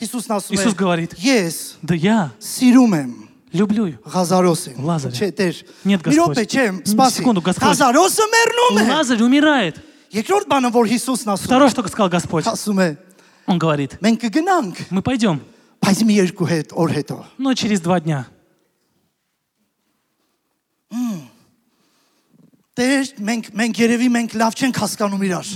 Иисус, 0.00 0.28
нас 0.28 0.46
Иисус 0.50 0.74
говорит, 0.74 1.12
yes, 1.14 1.76
да 1.82 1.94
я 1.94 2.32
сирум 2.40 2.94
եմ, 2.94 3.28
люблю 3.52 3.98
Лазаросим. 4.04 4.82
Лазаря. 4.82 5.14
Нет, 5.84 6.00
Господь. 6.02 6.28
Миропе 6.28 6.46
чем? 6.46 6.84
Спаси. 6.84 7.18
Секунду, 7.18 7.42
Господь. 7.42 7.78
Лазарь 7.78 9.22
умирает. 9.22 9.78
Второе, 10.10 11.68
что 11.68 11.86
сказал 11.88 12.08
Господь. 12.08 12.44
Он 13.46 13.58
говорит, 13.58 13.98
мы 14.00 15.02
пойдем. 15.02 15.42
Но 17.38 17.54
через 17.54 17.80
два 17.80 18.00
дня. 18.00 18.26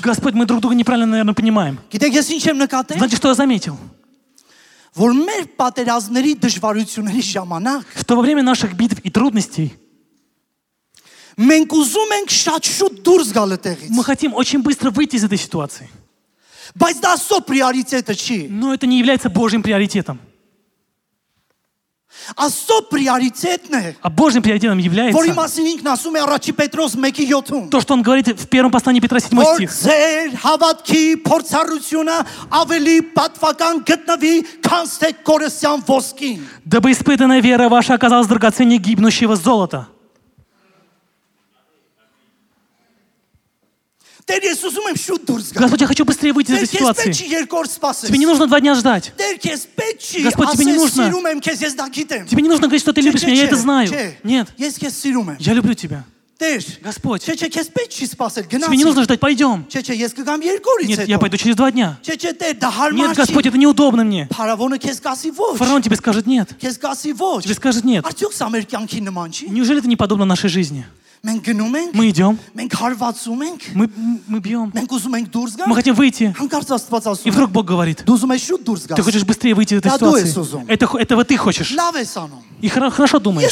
Господь, 0.03 0.35
мы 0.35 0.45
друг 0.47 0.61
друга 0.61 0.75
неправильно, 0.75 1.07
наверное, 1.07 1.35
понимаем. 1.35 1.79
Знаете, 1.91 3.17
что 3.17 3.29
я 3.29 3.35
заметил? 3.35 3.79
որ 4.96 5.14
մեր 5.14 5.44
պատերազմների 5.60 6.34
դժվարությունների 6.44 7.24
ժամանակ 7.24 7.86
Что 8.02 8.16
во 8.16 8.22
время 8.22 8.44
наших 8.44 8.74
битв 8.74 9.00
и 9.04 9.10
трудностей 9.10 9.74
մենք 11.40 11.72
ուզում 11.72 12.16
ենք 12.20 12.34
շատ 12.36 12.68
շուտ 12.68 12.96
դուրս 13.06 13.30
գալ 13.32 13.56
այդտեղից։ 13.56 13.92
мы 13.96 14.04
хотим 14.04 14.34
очень 14.34 14.62
быстро 14.62 14.92
выйти 14.92 15.16
из 15.16 15.24
этой 15.24 15.38
ситуации. 15.38 15.88
Բայց 16.76 17.00
դա 17.02 17.14
սո 17.18 17.40
պրիորիտետը 17.48 18.14
չի։ 18.14 18.40
Но 18.50 18.74
это 18.74 18.86
не 18.86 19.00
является 19.00 19.30
Божьим 19.30 19.64
приоритетом. 19.64 20.20
Աստծո 22.36 22.78
պրիորիտետն 22.90 23.76
է, 23.80 23.96
А 24.02 24.10
Божьим 24.10 24.42
приоритетом 24.42 24.78
որի 24.78 24.86
является 24.86 25.34
մասին 25.34 25.66
ինքն 25.72 25.88
ասում 25.94 26.16
է 26.18 26.22
առաջի 26.26 26.52
Պետրոս 26.58 26.96
1:7-ում։ 26.98 27.70
то, 27.70 27.82
что 27.82 27.94
он 27.94 28.02
говорит 28.02 28.28
в 28.28 28.48
первом 28.48 28.72
послании 28.72 29.00
Петра 29.00 29.20
7 29.20 29.38
Որ 29.38 29.56
стих. 29.56 29.70
ձեր 29.70 30.36
հավատքի 30.42 31.04
փորձառությունը 31.26 32.18
ավելի 32.50 32.98
պատվական 33.14 33.84
գտնվի, 33.86 34.34
քան 34.62 34.86
թե 35.00 35.10
կորսյան 35.26 35.80
ոսկին։ 35.86 36.40
Дабы 36.66 36.92
испытанная 36.92 37.42
вера 37.42 37.70
ваша 37.70 37.94
оказалась 37.94 38.28
драгоценнее 38.28 38.80
гибнущего 38.80 39.36
золота. 39.36 39.88
Господь, 45.61 45.81
я 45.83 45.87
хочу 45.87 46.05
быстрее 46.05 46.33
выйти 46.33 46.51
из 46.53 46.55
этой 46.63 46.67
ситуации. 46.79 47.13
Тебе 48.09 48.19
не 48.19 48.27
нужно 48.27 48.47
два 48.47 48.61
дня 48.61 48.75
ждать. 48.75 49.13
Господь, 50.25 50.47
тебе 50.53 50.65
не 50.65 50.73
нужно. 50.79 51.11
Тебе 52.27 52.43
не 52.43 52.49
нужно 52.49 52.67
говорить, 52.67 52.81
что 52.83 52.93
ты 52.93 53.01
любишь 53.03 53.23
меня, 53.23 53.35
я 53.43 53.45
это 53.45 53.57
знаю. 53.63 53.89
Нет. 54.23 54.49
Я 55.41 55.53
люблю 55.53 55.75
тебя. 55.75 56.05
Господь, 56.83 57.23
тебе 58.67 58.77
не 58.79 58.85
нужно 58.85 59.05
ждать, 59.05 59.21
пойдем. 59.21 59.65
Нет, 60.89 60.99
я 61.09 61.19
пойду 61.21 61.37
через 61.37 61.55
два 61.57 61.71
дня. 61.71 61.99
Нет, 62.97 63.17
Господь, 63.17 63.47
это 63.47 63.57
неудобно 63.57 64.05
мне. 64.05 64.27
Фараон 65.59 65.81
тебе 65.83 65.97
скажет 65.97 66.27
нет. 66.27 66.49
Тебе 67.45 67.55
скажет 67.55 67.85
нет. 67.85 68.05
Неужели 69.49 69.79
это 69.79 69.89
не 69.89 69.97
подобно 69.97 70.25
нашей 70.25 70.49
жизни? 70.51 70.85
Мы 71.95 72.11
идем. 72.11 72.39
Мы, 73.75 73.89
мы 74.27 74.41
бьем. 74.41 74.71
Мы 75.67 75.75
хотим 75.75 75.95
выйти. 75.95 76.35
И 77.25 77.31
вдруг 77.31 77.51
Бог 77.51 77.65
говорит, 77.67 78.03
ты 78.97 79.03
хочешь 79.03 79.25
быстрее 79.25 79.55
выйти 79.55 79.75
из 79.75 79.79
этой 79.79 79.91
ситуации. 79.99 80.29
Это, 80.69 80.87
этого 80.99 81.25
ты 81.25 81.37
хочешь. 81.37 81.71
И 82.61 82.69
хорошо 82.69 83.19
думаешь. 83.19 83.51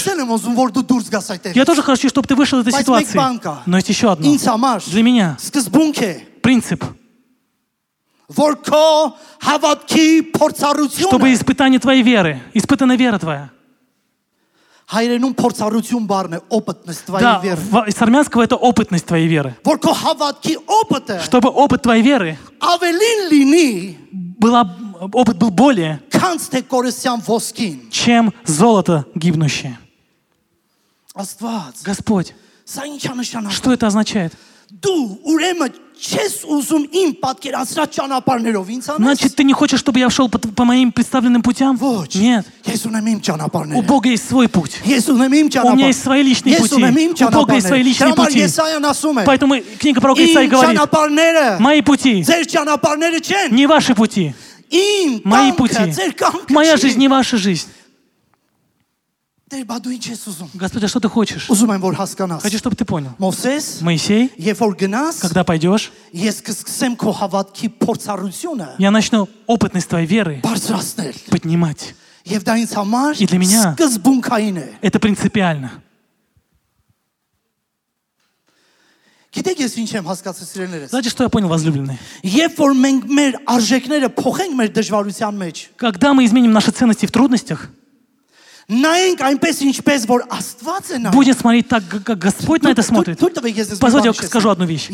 Я 1.55 1.65
тоже 1.65 1.83
хочу, 1.83 2.09
чтобы 2.09 2.27
ты 2.29 2.35
вышел 2.35 2.61
из 2.61 2.67
этой 2.67 2.73
ситуации. 2.83 3.19
Но 3.67 3.77
есть 3.79 3.89
еще 3.89 4.13
одно. 4.13 4.27
Для 4.91 5.03
меня. 5.03 5.37
Принцип. 6.43 6.85
Чтобы 11.09 11.33
испытание 11.35 11.79
твоей 11.81 12.03
веры, 12.03 12.41
испытана 12.55 12.97
вера 12.97 13.19
твоя, 13.19 13.51
հայերենում 14.92 15.34
փորձառություն 15.36 16.06
բառն 16.08 16.34
է, 16.38 16.40
опытность 16.50 17.04
твоей 17.06 17.24
Да, 17.24 17.42
веры։ 17.44 17.58
в- 17.60 17.92
с 17.92 18.02
армянского 18.02 18.44
это 18.44 18.56
опытность 18.56 19.06
твоей 19.06 19.28
веры. 19.28 19.56
Որ 19.64 19.80
քո 19.80 19.94
հավատքի 19.94 20.56
опыте 20.68 21.20
Чтобы 21.24 21.50
опыт 21.50 21.82
твоей 21.84 22.02
веры 22.02 22.38
ավելին 22.62 23.30
լինի, 23.32 23.98
была, 24.40 24.64
опыт 25.12 25.38
был 25.38 25.50
более, 25.52 26.00
քանց 26.10 26.50
թե 26.50 26.62
կորեսյան 26.68 27.22
ոսկին։ 27.28 27.90
чем 27.92 28.34
золото 28.46 29.06
гибнущее. 29.16 29.78
Աստված, 31.18 31.82
Господь, 31.84 32.34
սա 32.66 32.86
ի՞նչ 32.86 33.04
է 33.10 33.14
նշանակում։ 33.18 33.52
что 33.52 33.72
это 33.74 33.88
означает? 33.88 34.34
Դու 34.72 35.24
ուրեմն 35.32 35.76
չես 35.98 36.34
ուզում 36.54 36.84
իմ 36.92 37.12
պատկերացրած 37.24 37.94
ճանապարհներով 37.98 38.68
ինձ 38.76 38.88
անես։ 38.94 39.00
Значит, 39.08 39.36
ты 39.40 39.44
не 39.48 39.54
хочешь, 39.56 39.80
чтобы 39.80 40.00
я 40.00 40.10
шел 40.12 40.28
по, 40.30 40.38
по 40.38 40.66
моим 40.66 40.92
представленным 40.92 41.42
путям? 41.42 41.78
Ոչ։ 41.80 42.14
Нет. 42.20 42.46
Ես 42.68 42.84
ունեմ 42.92 43.08
իմ 43.16 43.18
У 43.18 43.24
ճանապարհները։ 43.32 43.82
Бога 43.88 44.10
есть 44.10 44.28
свой 44.28 44.48
путь. 44.52 44.76
Ես 44.86 45.08
ունեմ 45.10 45.34
իմ 45.40 45.48
ճանապարհ։ 45.56 45.72
У 45.72 45.76
меня 45.80 45.88
есть 45.88 46.04
свои 46.04 46.22
личные 46.22 46.60
Ես 46.60 46.68
пути. 46.68 46.76
ունեմ 46.84 46.98
իմ 47.00 47.12
У 47.16 47.32
Бога 47.32 47.54
есть 47.56 47.68
свои 47.68 47.82
ճանապարհները։ 47.82 47.88
личные 47.88 48.12
Դրա 48.12 48.18
համար 48.18 48.28
пути. 48.28 48.40
Եսայան 48.44 48.84
ասում 48.92 49.18
է. 49.18 49.24
Поэтому 49.26 49.54
книга 49.80 50.02
пророка 50.02 50.22
Исаии 50.22 50.48
Իմ 50.48 50.52
говорит, 50.52 50.78
ճանապարհները 50.78 51.60
мои 51.64 51.82
пути, 51.82 52.14
ձեր 52.28 52.44
ճանապարհները 52.54 53.20
չեն։ 53.24 53.50
не 53.56 53.66
ваши 53.68 53.96
пути, 53.96 54.34
Իմ 54.70 55.22
мои 55.24 55.50
կամքը, 55.50 55.58
пути. 55.58 55.84
ձեր 55.96 56.12
կամքը 56.14 56.54
Моя 56.54 56.76
չի։ 56.76 56.82
жизнь 56.84 57.00
не 57.00 57.08
ваша 57.08 57.38
жизнь. 57.38 57.68
Господи, 59.52 60.84
а 60.86 60.88
что 60.90 61.00
ты 61.00 61.08
хочешь? 61.08 61.48
Ուզում 61.50 61.72
եմ 61.72 61.80
որ 61.80 61.96
հասկանաս։ 61.96 62.42
Хочу, 62.44 62.58
чтобы 62.60 62.76
ты 62.76 62.84
понял. 62.84 63.16
Մովսես, 63.18 63.80
Моисей, 63.82 64.28
երբ 64.36 64.60
որ 64.60 64.76
գնաս, 64.76 65.22
когда 65.24 65.46
пойдешь, 65.48 65.92
ես 66.12 66.42
կսկսեմ 66.44 66.98
քո 67.00 67.14
հավատքի 67.16 67.70
փորձառությունը 67.80 68.68
я 68.78 68.92
начну 68.92 69.30
опытность 69.48 69.88
твоей 69.88 70.06
веры 70.06 70.42
բարձրացնել։ 70.44 71.32
поднимать. 71.32 71.96
Եվ 72.28 72.44
դա 72.44 72.54
ինձ 72.68 72.72
համար 72.76 73.22
И 73.22 73.26
для 73.26 73.40
меня- 73.40 73.72
սկզբունքային 73.72 74.58
է։ 74.60 74.68
Это 74.84 75.00
принципиально. 75.00 75.72
Գիտեք 79.32 79.60
ես 79.64 79.74
ինչ 79.80 79.90
եմ 79.96 80.06
հասկացել 80.12 80.48
սիրելիներս։ 80.48 80.90
Знаете, 80.92 81.10
что 81.10 81.24
я 81.24 81.30
понял, 81.30 81.48
возлюбленные? 81.48 81.98
Երբ 82.24 82.56
որ 82.58 82.72
մենք 82.76 83.04
մեր 83.08 83.34
արժեքները 83.48 84.10
փոխենք 84.12 84.54
մեր 84.60 84.70
դժվարության 84.76 85.36
մեջ, 85.40 85.56
Когда 85.78 86.14
мы 86.14 86.26
изменим 86.26 86.52
наши 86.52 86.72
ценности 86.72 87.06
в 87.06 87.12
трудностях, 87.12 87.70
Будем 91.13 91.35
смотреть 91.35 91.69
так, 91.69 91.83
как 92.05 92.19
Господь 92.19 92.63
на 92.63 92.69
это 92.71 92.83
смотрит. 92.83 93.19
Позвольте, 93.81 94.09
я 94.09 94.13
скажу 94.29 94.49
одну 94.51 94.65
вещь. 94.67 94.89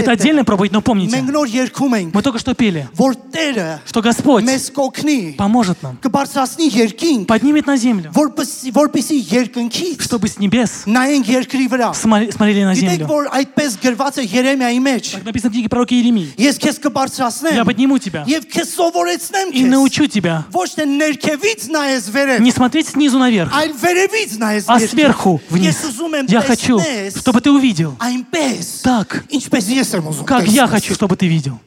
Это 0.00 0.12
отдельно 0.12 0.44
проповедь, 0.44 0.72
но 0.72 0.80
помните, 0.80 1.10
мы 2.12 2.22
только 2.22 2.38
что 2.38 2.54
пели, 2.54 2.88
что 3.86 4.00
Господь 4.02 4.44
поможет 5.36 5.82
нам, 5.82 5.96
поднимет 7.26 7.66
на 7.66 7.76
землю, 7.76 8.10
чтобы 10.00 10.28
с 10.28 10.38
небес 10.38 10.84
смотрели 12.32 12.64
на 12.64 12.74
землю. 12.74 13.06
Как 15.16 15.24
написано 15.24 15.50
в 15.50 15.52
книге 15.52 15.68
пророка 15.68 15.94
Еремии, 15.94 16.32
я 17.54 17.64
подниму 17.64 17.98
тебя. 17.98 18.24
И 19.52 19.64
научу 19.66 20.06
тебя. 20.06 20.44
Ոչ 21.73 21.73
թե 21.73 21.73
ներքևից 21.73 21.73
նայես 21.73 22.05
վերև, 22.13 22.39
не 22.41 22.51
смотреть 22.51 22.87
снизу 22.89 23.17
наверх, 23.19 23.53
այլ 23.53 23.73
վերևից 23.73 24.31
նայես 24.39 24.65
а 24.67 24.77
երկինք։ 24.77 24.91
сверху 24.93 25.41
вниз. 25.49 25.65
Ես 25.65 25.79
ուզում 25.89 26.13
եմ 26.19 26.25
Я 26.29 26.41
хочу, 26.41 26.77
տեսնես 26.77 27.17
чтобы 27.19 27.41
ты 27.41 27.49
увидел 27.51 27.95
այնպես, 27.99 28.65
так, 28.83 29.23
ինչպես 29.29 29.65
ես 29.73 29.93
եմ 29.97 30.05
ուզում։ 30.09 30.25
как 30.25 30.45
я 30.47 30.67
տեսնես։ 30.67 30.69
хочу, 30.69 30.93
чтобы 30.93 31.15
ты 31.17 31.27
видел. 31.27 31.59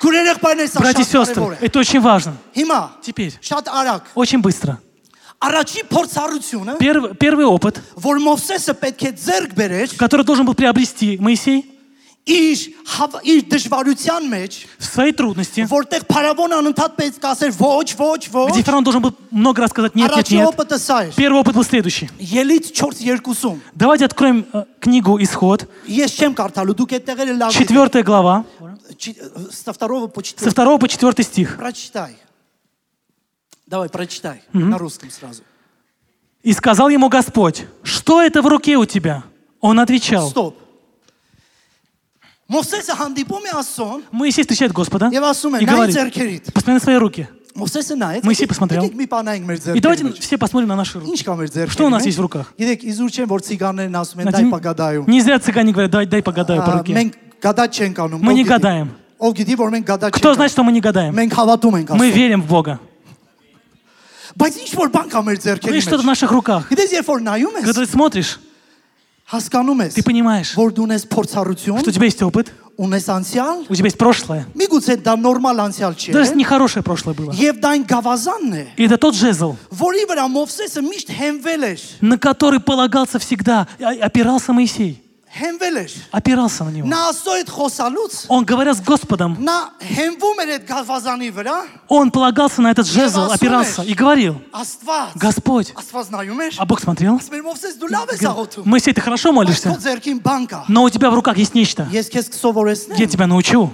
Քուրերեղ 0.00 0.40
բաներ 0.40 0.68
սա 0.70 0.80
Братья 0.80 1.02
и 1.02 1.04
շատ 1.04 1.12
сестры, 1.12 1.40
կարևոր 1.40 1.52
է։ 1.52 1.58
это 1.66 1.78
очень 1.78 2.00
важно. 2.00 2.32
Հիմա 2.54 2.80
Теперь, 3.02 3.32
շատ 3.40 3.64
արագ 3.68 4.02
очень 4.14 4.40
быстро. 4.40 4.78
առաջի 5.40 5.82
փորձառությունը, 5.92 6.78
Первый, 6.78 7.14
первый 7.14 7.44
опыт, 7.44 7.80
որ 7.96 8.16
Մովսեսը 8.24 8.72
պետք 8.80 9.02
է 9.04 9.12
ձեռք 9.12 9.52
բերեր 9.52 9.96
который 9.96 10.24
должен 10.24 10.46
был 10.46 10.54
приобрести 10.54 11.18
Моисей 11.20 11.69
իր 12.26 12.58
հավ- 12.90 13.20
իր 13.22 13.40
դժվարության 13.46 14.22
մեջ, 14.26 14.52
в 14.78 14.84
своей 14.84 15.12
трудности, 15.14 15.62
որտեղ 15.70 16.06
փարավոնը 16.10 16.56
անընդհատ 16.58 16.96
պետք 16.98 17.22
է 17.22 17.28
ասեր 17.30 17.52
ոչ, 17.54 17.86
ոչ, 17.94 18.18
ոչ։ 18.34 18.50
где 18.50 18.62
фараон 18.66 18.82
должен 18.82 19.00
был 19.02 19.14
много 19.30 19.62
раз 19.62 19.70
сказать 19.70 19.94
нет, 19.94 20.10
нет, 20.10 20.26
Առաջի 20.26 20.34
нет. 20.34 20.48
օպտը 20.50 20.78
սա 20.82 20.96
էր։ 21.06 21.14
Первый 21.14 21.38
опыт 21.40 21.54
был 21.54 21.62
следующий. 21.62 22.10
Ելից 22.18 22.72
4:2-ում։ 22.74 23.60
Давайте 23.74 24.06
откроем 24.06 24.44
э, 24.52 24.64
книгу 24.80 25.22
«Исход», 25.22 25.68
Ես 25.86 26.18
չեմ 26.18 26.34
կարդալու, 26.34 26.74
դուք 26.74 26.90
այդ 26.98 27.04
տեղերը 27.06 27.36
լավ 27.38 27.50
четвертая 27.54 28.02
глава, 28.02 28.44
Чи- 28.98 29.14
Со 29.52 29.72
второго 29.72 30.08
по 30.08 30.18
со 30.20 30.26
четвертый. 30.26 30.50
второго 30.50 30.78
по 30.78 30.88
четвертый 30.88 31.24
стих. 31.24 31.56
Прочитай. 31.56 32.16
Давай, 33.66 33.88
прочитай. 33.88 34.42
На 34.52 34.78
русском 34.78 35.10
сразу. 35.10 35.42
«И 36.42 36.52
сказал 36.52 36.88
ему 36.88 37.08
Господь, 37.08 37.66
что 37.82 38.20
это 38.22 38.42
в 38.42 38.46
руке 38.46 38.76
у 38.76 38.84
тебя?» 38.84 39.24
Он 39.60 39.80
отвечал, 39.80 40.30
Стоп. 40.30 40.56
Моисей 44.11 44.43
встречает 44.43 44.73
Господа 44.73 45.09
и 45.09 45.65
говорит, 45.65 46.45
посмотри 46.53 46.73
на 46.73 46.79
свои 46.79 46.97
руки. 46.97 47.27
Моисей 48.23 48.47
посмотрел. 48.47 48.83
И 48.85 49.79
давайте 49.79 50.11
все 50.19 50.37
посмотрим 50.37 50.69
на 50.69 50.75
наши 50.75 50.99
руки. 50.99 51.23
Что 51.69 51.85
у 51.85 51.89
нас 51.89 52.05
есть 52.05 52.17
в 52.17 52.21
руках? 52.21 52.53
Не 52.57 52.75
зря 55.21 55.39
цыгане 55.39 55.71
говорят, 55.71 55.91
дай, 55.91 56.05
дай 56.05 56.21
погадаю 56.21 56.63
по 56.63 56.77
руке. 56.77 57.11
Мы 58.19 58.33
не 58.33 58.43
гадаем. 58.43 58.91
Кто 60.11 60.33
знает, 60.33 60.51
что 60.51 60.63
мы 60.63 60.71
не 60.71 60.81
гадаем? 60.81 61.13
Мы 61.13 62.11
верим 62.11 62.41
в 62.41 62.47
Бога. 62.47 62.79
Но 64.35 64.47
есть 64.47 65.87
что-то 65.87 66.03
в 66.03 66.05
наших 66.05 66.31
руках. 66.31 66.69
Когда 66.69 67.73
ты 67.73 67.85
смотришь, 67.85 68.39
Հասկանում 69.31 69.85
ես։ 69.87 69.95
Ты 69.95 70.03
понимаешь, 70.03 70.51
որ 70.59 70.73
դու 70.75 70.85
ունես 70.89 71.05
փորձառություն, 71.07 71.79
что 71.79 71.89
у 71.89 71.95
тебя 71.95 72.07
есть 72.09 72.21
опыт, 72.21 72.51
ունես 72.75 73.05
անցյալ, 73.15 73.65
у 73.69 73.75
тебя 73.75 73.87
есть 73.87 73.97
прошлое. 73.97 74.43
Միգուցե 74.59 74.97
դա 75.05 75.13
նորմալ 75.21 75.61
անցյալ 75.71 75.95
չէ։ 75.95 76.11
Դա 76.11 76.23
нехорошее 76.35 76.83
прошлое 76.83 77.15
было. 77.15 77.31
Եվ 77.31 77.61
դա 77.63 77.71
այն 77.77 77.85
գավազանն 77.87 78.53
է։ 78.59 78.65
И 78.75 78.83
это 78.89 78.97
тот 78.97 79.15
жезл, 79.15 79.55
որի 79.71 80.03
վրա 80.11 80.25
Մովսեսը 80.35 80.83
միշտ 80.83 81.13
հենվել 81.15 81.63
էր, 81.63 81.81
на 82.01 82.17
который 82.17 82.59
полагался 82.59 83.19
всегда, 83.19 83.67
а, 83.79 83.95
опирался 84.03 84.51
Моисей 84.51 84.99
հենվել 85.36 85.76
էր։ 85.76 85.92
Опирался 86.16 86.64
на 86.64 86.70
него. 86.70 86.86
Նա 86.88 87.00
Աստծո 87.12 87.32
հետ 87.36 87.50
խոսալուց, 87.52 88.12
Он, 88.28 88.44
говоря 88.46 88.72
с 88.72 88.80
Господом, 88.80 89.36
նա 89.36 89.68
հենվում 89.84 90.38
էր 90.40 90.50
այդ 90.56 90.64
գավազանի 90.70 91.28
վրա, 91.36 91.56
он 91.88 92.10
полагался 92.10 92.62
на 92.62 92.70
этот 92.70 92.86
жезл, 92.86 93.26
Евасумеш. 93.28 93.36
опирался 93.36 93.82
и 93.82 93.92
говорил, 93.92 94.40
Աստված, 94.52 95.12
Господь, 95.16 95.72
Աստված 95.76 96.08
նայում 96.14 96.40
էր, 96.40 96.54
а 96.58 96.64
Бог 96.64 96.80
смотрел, 96.80 97.16
ասում 97.20 97.36
էր 97.36 97.42
Մովսես 97.42 97.74
դու 97.76 97.90
լավ 97.92 98.06
ես 98.16 98.22
աղոթում։ 98.32 98.64
Моисей, 98.64 98.92
ты 98.94 99.00
хорошо 99.02 99.28
Բայց 99.28 99.34
քո 99.34 99.36
молишься, 99.36 99.68
ձեռքին 99.76 100.18
բան 100.24 100.42
կա։ 100.48 100.60
но 100.68 100.84
у 100.84 100.88
тебя 100.90 101.10
в 101.10 101.14
руках 101.14 101.36
есть 101.36 101.54
нечто. 101.54 101.84
Ես 101.92 102.08
քեզ 102.08 102.24
Я 102.24 102.32
կսովորեցնեմ։ 102.32 103.08
тебя 103.10 103.26
научу. 103.26 103.68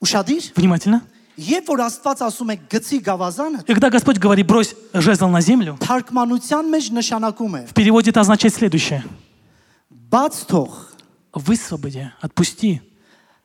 Ուշադիր։ 0.00 0.52
Внимательно. 0.56 1.02
Երբ 1.40 1.66
որ 1.72 1.80
Աստված 1.88 2.20
ասում 2.30 2.50
է 2.52 2.56
գցի 2.68 2.98
գավազանը, 3.04 3.58
И 3.66 3.72
когда 3.74 3.90
Господь 3.90 4.18
говорит, 4.18 4.46
брось 4.46 4.74
жезл 4.94 5.26
на 5.28 5.40
землю, 5.40 5.76
թարգմանության 5.80 6.64
մեջ 6.68 6.92
նշանակում 6.94 7.54
է. 7.58 7.66
в 7.66 7.74
переводе 7.74 8.10
это 8.10 8.20
означает 8.20 8.54
следующее. 8.54 9.02
Բաց 10.04 10.34
թող 10.46 10.72
Высвободи, 11.34 12.10
отпусти. 12.20 12.80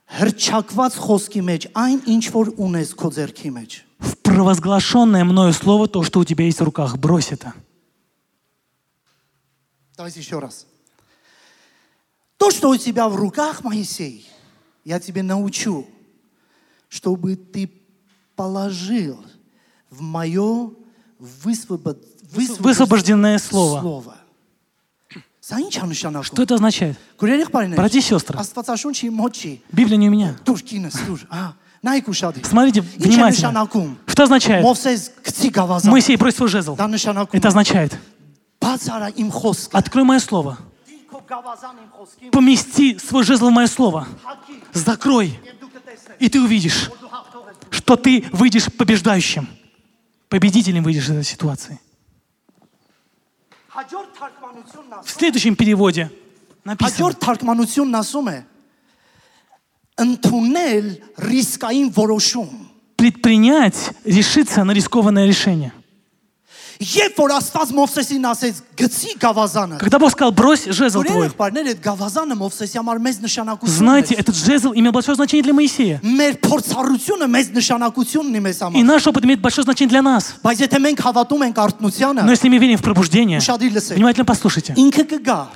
հրճակված 0.06 0.94
խոսքի 1.02 1.42
մեջ 1.42 1.62
այն 1.74 2.02
ինչ 2.06 2.24
որ 2.34 2.52
ունես 2.62 2.94
քո 2.94 3.10
ձեռքի 3.14 3.50
մեջ։ 3.56 3.72
В 4.00 4.18
провозглашенное 4.22 5.24
мною 5.24 5.54
слово 5.54 5.88
то, 5.88 6.04
что 6.04 6.20
у 6.20 6.24
тебя 6.26 6.46
есть 6.46 6.60
в 6.60 6.64
руках, 6.64 6.98
брось 6.98 7.32
это. 7.32 7.54
Давайте 9.98 10.20
еще 10.20 10.40
раз. 10.40 10.68
То, 12.38 12.52
что 12.52 12.70
у 12.70 12.78
тебя 12.78 13.08
в 13.10 13.16
руках, 13.16 13.64
Моисей, 13.64 14.28
я 14.84 15.00
тебе 15.00 15.24
научу, 15.24 15.88
чтобы 16.90 17.36
ты 17.36 17.72
положил 18.36 19.24
в 19.90 20.02
мое 20.02 20.72
высвобод... 21.18 22.04
высвобод- 22.34 22.60
Высвобожденное 22.62 23.40
слово. 23.40 23.80
слово. 23.82 24.18
Что 26.23 26.43
это 26.43 26.55
означает? 26.55 26.97
Братья 27.77 27.99
и 27.99 28.03
сестры, 28.03 28.39
Библия 29.73 29.97
не 29.97 30.09
у 30.09 30.13
меня. 30.13 30.37
Смотрите 32.45 32.81
внимательно. 33.09 33.69
Что 34.07 34.23
означает? 34.25 34.65
Моисей 35.91 36.17
брось 36.17 36.37
свой 36.37 36.49
жезл. 36.49 36.77
Это 37.33 37.49
означает. 37.49 37.99
Открой 39.73 40.05
мое 40.05 40.19
слово. 40.21 40.59
Помести 42.33 42.99
свой 42.99 43.25
жезл 43.25 43.49
в 43.49 43.53
мое 43.53 43.67
слово. 43.67 44.07
Закрой. 44.73 45.39
И 46.19 46.29
ты 46.29 46.41
увидишь, 46.41 46.91
что 47.71 47.97
ты 47.97 48.25
выйдешь 48.33 48.67
побеждающим. 48.73 49.49
Победителем 50.29 50.83
выйдешь 50.85 51.05
из 51.05 51.11
этой 51.11 51.25
ситуации. 51.25 51.81
В 55.05 55.11
следующем 55.11 55.57
переводе 55.57 56.11
написано. 56.65 56.97
Предпринять, 62.97 63.91
решиться 64.05 64.65
на 64.65 64.73
рискованное 64.73 65.27
решение. 65.27 65.73
Когда 69.79 69.99
Бог 69.99 70.11
сказал, 70.13 70.33
брось 70.33 70.65
жезл 70.65 71.03
твой, 71.13 71.29
знаете, 73.69 74.15
этот 74.15 74.35
жезл 74.35 74.73
имел 74.75 74.91
большое 74.93 75.15
значение 75.15 75.43
для 75.43 75.53
Моисея. 75.53 76.01
И 78.79 78.83
наш 78.83 79.07
опыт 79.07 79.25
имеет 79.25 79.41
большое 79.43 79.65
значение 79.65 79.91
для 79.91 80.03
нас. 80.03 80.35
Но 82.25 82.31
если 82.31 82.49
мы 82.49 82.59
верим 82.59 82.79
в 82.79 82.83
пробуждение, 82.83 83.41
внимательно 83.97 84.25
послушайте. 84.25 84.73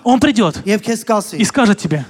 Он 0.04 0.20
придет 0.20 0.62
и 1.40 1.44
скажет 1.44 1.78
тебе, 1.78 2.04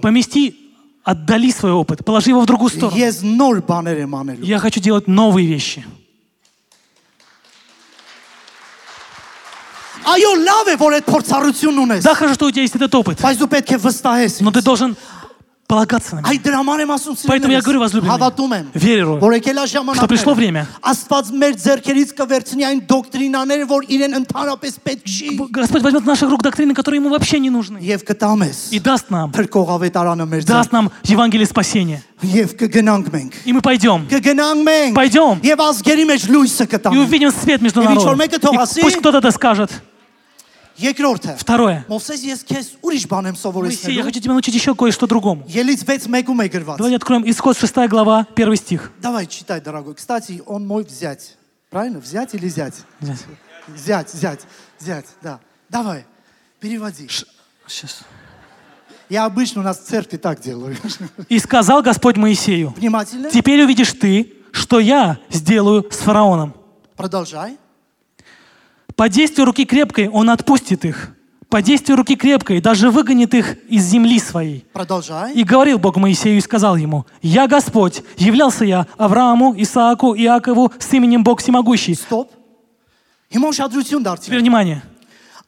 помести 0.00 0.56
отдали 1.04 1.52
свой 1.52 1.72
опыт, 1.72 2.04
положи 2.04 2.30
его 2.30 2.40
в 2.40 2.46
другую 2.46 2.70
сторону. 2.70 2.96
Я 4.42 4.58
хочу 4.58 4.80
делать 4.80 5.06
новые 5.06 5.46
вещи. 5.46 5.84
Այո, 10.08 10.30
լավ 10.40 10.72
է, 10.72 10.74
որ 10.80 10.98
այդ 10.98 11.06
փորձառությունն 11.10 11.84
ունես։ 11.84 12.02
Да, 12.06 12.14
хорошо, 12.14 12.34
что 12.34 12.46
у 12.46 12.50
тебя 12.50 12.62
есть 12.62 12.76
этот 12.76 12.94
опыт. 12.94 13.20
Բայց 13.20 13.38
դու 13.44 13.48
պետք 13.52 13.76
է 13.76 13.78
վստահես։ 13.84 14.40
Но 14.40 14.50
ты 14.52 14.62
должен 14.62 14.96
полагаться 15.68 16.16
на 16.16 16.20
меня. 16.24 16.32
Այդ 16.32 16.40
դրա 16.48 16.58
համար 16.62 16.80
եմ 16.80 16.92
ասում 16.96 17.16
սիրելիս։ 17.18 17.28
Поэтому 17.28 17.52
я 17.52 17.60
говорю, 17.60 17.80
возлюбленные. 17.84 18.12
Հավատում 18.16 18.52
եմ։ 18.56 18.66
Верю, 18.72 19.18
որ 19.20 19.34
եկել 19.36 19.58
է 19.60 19.64
ժամանակը։ 19.68 20.00
Что 20.00 20.08
пришло 20.08 20.32
время. 20.32 20.62
Աստված 20.80 21.32
մեր 21.36 21.52
ձեռքերից 21.60 22.14
կվերցնի 22.16 22.64
այն 22.64 22.80
դոկտրինաները, 22.88 23.64
որ 23.68 23.84
իրեն 23.84 24.16
ընդհանրապես 24.16 24.72
պետք 24.88 25.04
չի։ 25.04 25.28
Господь 25.52 25.82
возьмет 25.84 26.06
наших 26.08 26.30
рук 26.32 26.40
доктрины, 26.40 26.72
которые 26.72 27.04
ему 27.04 27.10
вообще 27.12 27.36
не 27.38 27.50
нужны. 27.52 27.84
Եվ 27.84 28.00
կտա 28.08 28.32
մեզ։ 28.32 28.56
И 28.72 28.80
даст 28.80 29.12
нам. 29.12 29.28
Փրկող 29.28 29.68
ավետարանը 29.76 30.24
մեր 30.24 30.40
ձեռք։ 30.48 30.56
Даст 30.56 30.72
нам 30.72 30.88
Евангелие 31.04 31.44
спасения. 31.44 32.00
Եվ 32.24 32.56
կգնանք 32.56 33.12
մենք։ 33.12 33.32
И 33.44 33.52
мы 33.52 33.60
пойдем. 33.60 34.08
Կգնանք 34.08 34.64
մենք։ 34.64 34.94
Пойдем. 34.96 35.36
Եվ 35.44 35.58
ազգերի 35.68 36.04
մեջ 36.08 36.28
լույսը 36.32 36.64
կտանք։ 36.64 36.96
И 36.96 36.98
увидим 36.98 37.30
свет 37.30 37.60
между 37.60 37.84
народом. 37.84 38.00
Ինչ 38.00 38.08
որ 38.08 38.16
մեկը 38.24 38.40
թող 38.40 38.56
ասի։ 38.64 38.80
Пусть 38.80 38.96
кто-то 38.96 39.18
это 39.20 39.30
скажет. 39.30 39.70
Второе. 41.36 41.84
Моисей, 43.68 43.96
я 43.96 44.02
хочу 44.04 44.20
тебя 44.20 44.32
научить 44.32 44.54
еще 44.54 44.74
кое-что 44.74 45.06
другому. 45.06 45.44
Давайте 46.78 46.96
откроем 46.96 47.28
Исход 47.28 47.58
6 47.58 47.74
глава, 47.88 48.26
1 48.34 48.56
стих. 48.56 48.92
Давай, 49.02 49.26
читай, 49.26 49.60
дорогой. 49.60 49.94
Кстати, 49.94 50.42
он 50.46 50.66
мой 50.66 50.84
взять. 50.84 51.36
Правильно? 51.70 51.98
Взять 51.98 52.34
или 52.34 52.48
зять? 52.48 52.74
Взять. 53.00 53.18
Зять, 53.76 54.10
зять, 54.14 54.40
зять, 54.78 55.06
да. 55.22 55.40
Давай, 55.68 56.06
переводи. 56.60 57.08
Ш- 57.08 57.26
сейчас. 57.66 58.00
Я 59.10 59.24
обычно 59.24 59.60
у 59.62 59.64
нас 59.64 59.78
в 59.78 59.84
церкви 59.84 60.16
так 60.16 60.40
делаю. 60.40 60.76
И 61.28 61.38
сказал 61.38 61.82
Господь 61.82 62.16
Моисею. 62.16 62.72
Внимательно. 62.76 63.30
Теперь 63.30 63.62
увидишь 63.62 63.92
ты, 63.92 64.34
что 64.52 64.78
я 64.80 65.18
сделаю 65.30 65.86
с 65.90 65.96
фараоном. 65.98 66.54
Продолжай. 66.96 67.58
По 68.97 69.09
действию 69.09 69.45
руки 69.45 69.65
крепкой 69.65 70.07
он 70.07 70.29
отпустит 70.29 70.85
их. 70.85 71.15
По 71.49 71.61
действию 71.61 71.97
руки 71.97 72.15
крепкой 72.15 72.61
даже 72.61 72.89
выгонит 72.89 73.33
их 73.33 73.57
из 73.69 73.83
земли 73.83 74.19
своей. 74.19 74.65
Продолжай. 74.73 75.33
И 75.33 75.43
говорил 75.43 75.77
Бог 75.77 75.97
Моисею 75.97 76.37
и 76.37 76.41
сказал 76.41 76.75
ему, 76.77 77.05
«Я 77.21 77.47
Господь, 77.47 78.01
являлся 78.17 78.65
я 78.65 78.87
Аврааму, 78.97 79.53
Исааку, 79.57 80.15
Иакову 80.15 80.71
с 80.79 80.91
именем 80.93 81.23
Бог 81.23 81.41
Всемогущий». 81.41 81.93
Stop. 81.93 82.29
Հիմա 83.33 83.49
ուշադրություն 83.49 84.01
Теперь 84.01 84.09
դարձրու։ 84.09 84.41
внимание. 84.41 84.81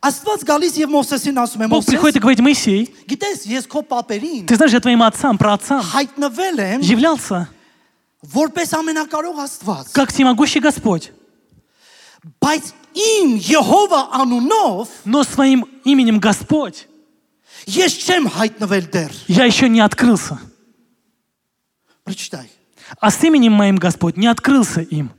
Աստված 0.01 0.45
գալիս 0.45 0.73
եւ 0.77 0.89
Մովսեսին 0.93 1.37
ասում 1.41 1.61
է. 1.65 1.67
Бог 1.69 1.85
приходит 1.85 2.15
и 2.15 2.19
Մովսես, 2.19 2.21
говорит, 2.21 2.39
Моисей, 2.45 2.81
գիտես, 3.09 3.45
ես 3.49 3.65
քո 3.65 3.81
paperin 3.81 4.45
ты 4.45 4.55
знаешь, 4.55 4.73
я 4.73 4.79
твоим 4.79 5.01
отцам, 5.01 5.37
праотцам 5.37 5.81
հայտնվել 5.81 6.57
եմ 6.61 6.85
являлся 6.85 7.47
որպես 8.21 8.73
ամենակարող 8.77 9.41
Աստված։ 9.45 9.93
как 9.93 10.13
всемогущий 10.13 10.61
Господь, 10.61 11.09
Բայց 12.41 12.73
им 12.94 13.36
Jehova 13.36 14.08
Анунов, 14.12 14.88
но 15.04 15.24
своим 15.24 15.66
именем 15.84 16.18
Господь, 16.18 16.88
Есть 17.66 18.06
чем 18.06 18.30
я 19.28 19.44
еще 19.44 19.68
не 19.68 19.80
открылся. 19.80 20.38
Прочитай. 22.04 22.50
А 22.98 23.10
с 23.10 23.22
именем 23.22 23.52
моим 23.52 23.76
Господь 23.76 24.16
не 24.16 24.26
открылся 24.26 24.80
им. 24.80 25.12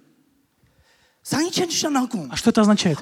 А 2.32 2.36
что 2.36 2.50
это 2.50 2.62
означает? 2.62 3.00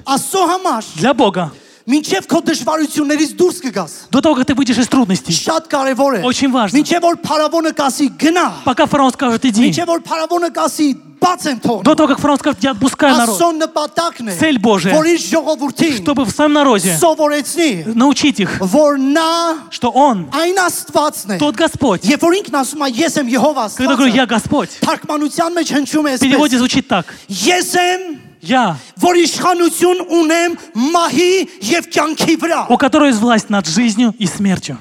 Для 0.96 1.14
Бога. 1.14 1.52
Մինչև 1.90 2.26
քո 2.30 2.38
դժվարություններից 2.46 3.30
դուրս 3.34 3.56
կգաս։ 3.66 3.92
До 4.14 4.20
того, 4.22 4.34
как 4.36 4.46
ты 4.46 4.54
выйдешь 4.54 4.78
из 4.78 4.86
трудностей. 4.86 5.34
Շատ 5.34 5.66
կարևոր 5.66 6.20
է։ 6.20 6.22
Очень 6.22 6.52
важно. 6.54 6.78
Մինչև 6.78 7.02
որ 7.02 7.16
փարավոնը 7.24 7.72
կասի 7.74 8.06
գնա։ 8.14 8.46
Пока 8.64 8.86
фараон 8.86 9.10
скажет 9.10 9.44
иди. 9.50 9.64
Մինչև 9.66 9.90
որ 9.90 10.04
փարավոնը 10.06 10.50
կասի 10.54 10.86
բաց 11.20 11.46
են 11.50 11.58
թող։ 11.60 11.82
До 11.82 11.94
того, 11.98 12.08
как 12.14 12.20
фараон 12.20 12.38
скажет 12.38 12.62
я 12.62 12.70
отпускаю 12.70 13.16
народ. 13.16 13.34
Ասոն 13.34 13.58
նպատակն 13.64 14.30
է։ 14.30 14.36
Цель 14.38 14.58
Божья. 14.62 14.94
Որ 14.94 15.10
իր 15.10 15.20
ժողովրդին։ 15.26 15.96
Чтобы 15.98 16.24
в 16.24 16.30
своем 16.30 16.52
народе. 16.54 16.94
Սովորեցնի։ 16.94 17.94
Научить 17.98 18.40
их. 18.40 18.60
Որ 18.62 18.96
նա 18.96 19.68
что 19.74 19.90
он 19.90 20.30
այն 20.30 20.62
Աստվածն 20.62 21.36
է։ 21.36 21.38
Тот 21.42 21.56
Господь. 21.58 22.06
Երբ 22.06 22.22
որ 22.22 22.38
ինքն 22.40 22.54
ասում 22.62 22.86
է 22.86 22.90
ես 23.02 23.20
եմ 23.20 23.28
Եհովա 23.34 23.66
Աստվածը։ 23.66 23.82
Когда 23.82 23.96
говорю 23.98 24.14
я 24.14 24.26
Господь. 24.30 24.70
Թարգմանության 24.80 25.50
մեջ 25.58 25.74
հնչում 25.76 26.06
է 26.06 26.10
այսպես։ 26.14 26.22
В 26.22 26.30
переводе 26.30 26.56
звучит 26.56 26.88
так. 26.88 27.12
Ես 27.28 27.74
եմ 27.76 28.29
я, 28.42 28.76
որ 29.00 29.20
իշխանություն 29.24 30.04
ունեմ 30.20 30.54
մահի 30.74 31.32
եւ 31.70 31.90
կյանքի 31.92 32.36
վրա, 32.40 32.60
у 32.70 32.76
которого 32.78 33.08
есть 33.08 33.20
власть 33.20 33.50
над 33.50 33.66
жизнью 33.66 34.14
и 34.18 34.26
смертью. 34.26 34.78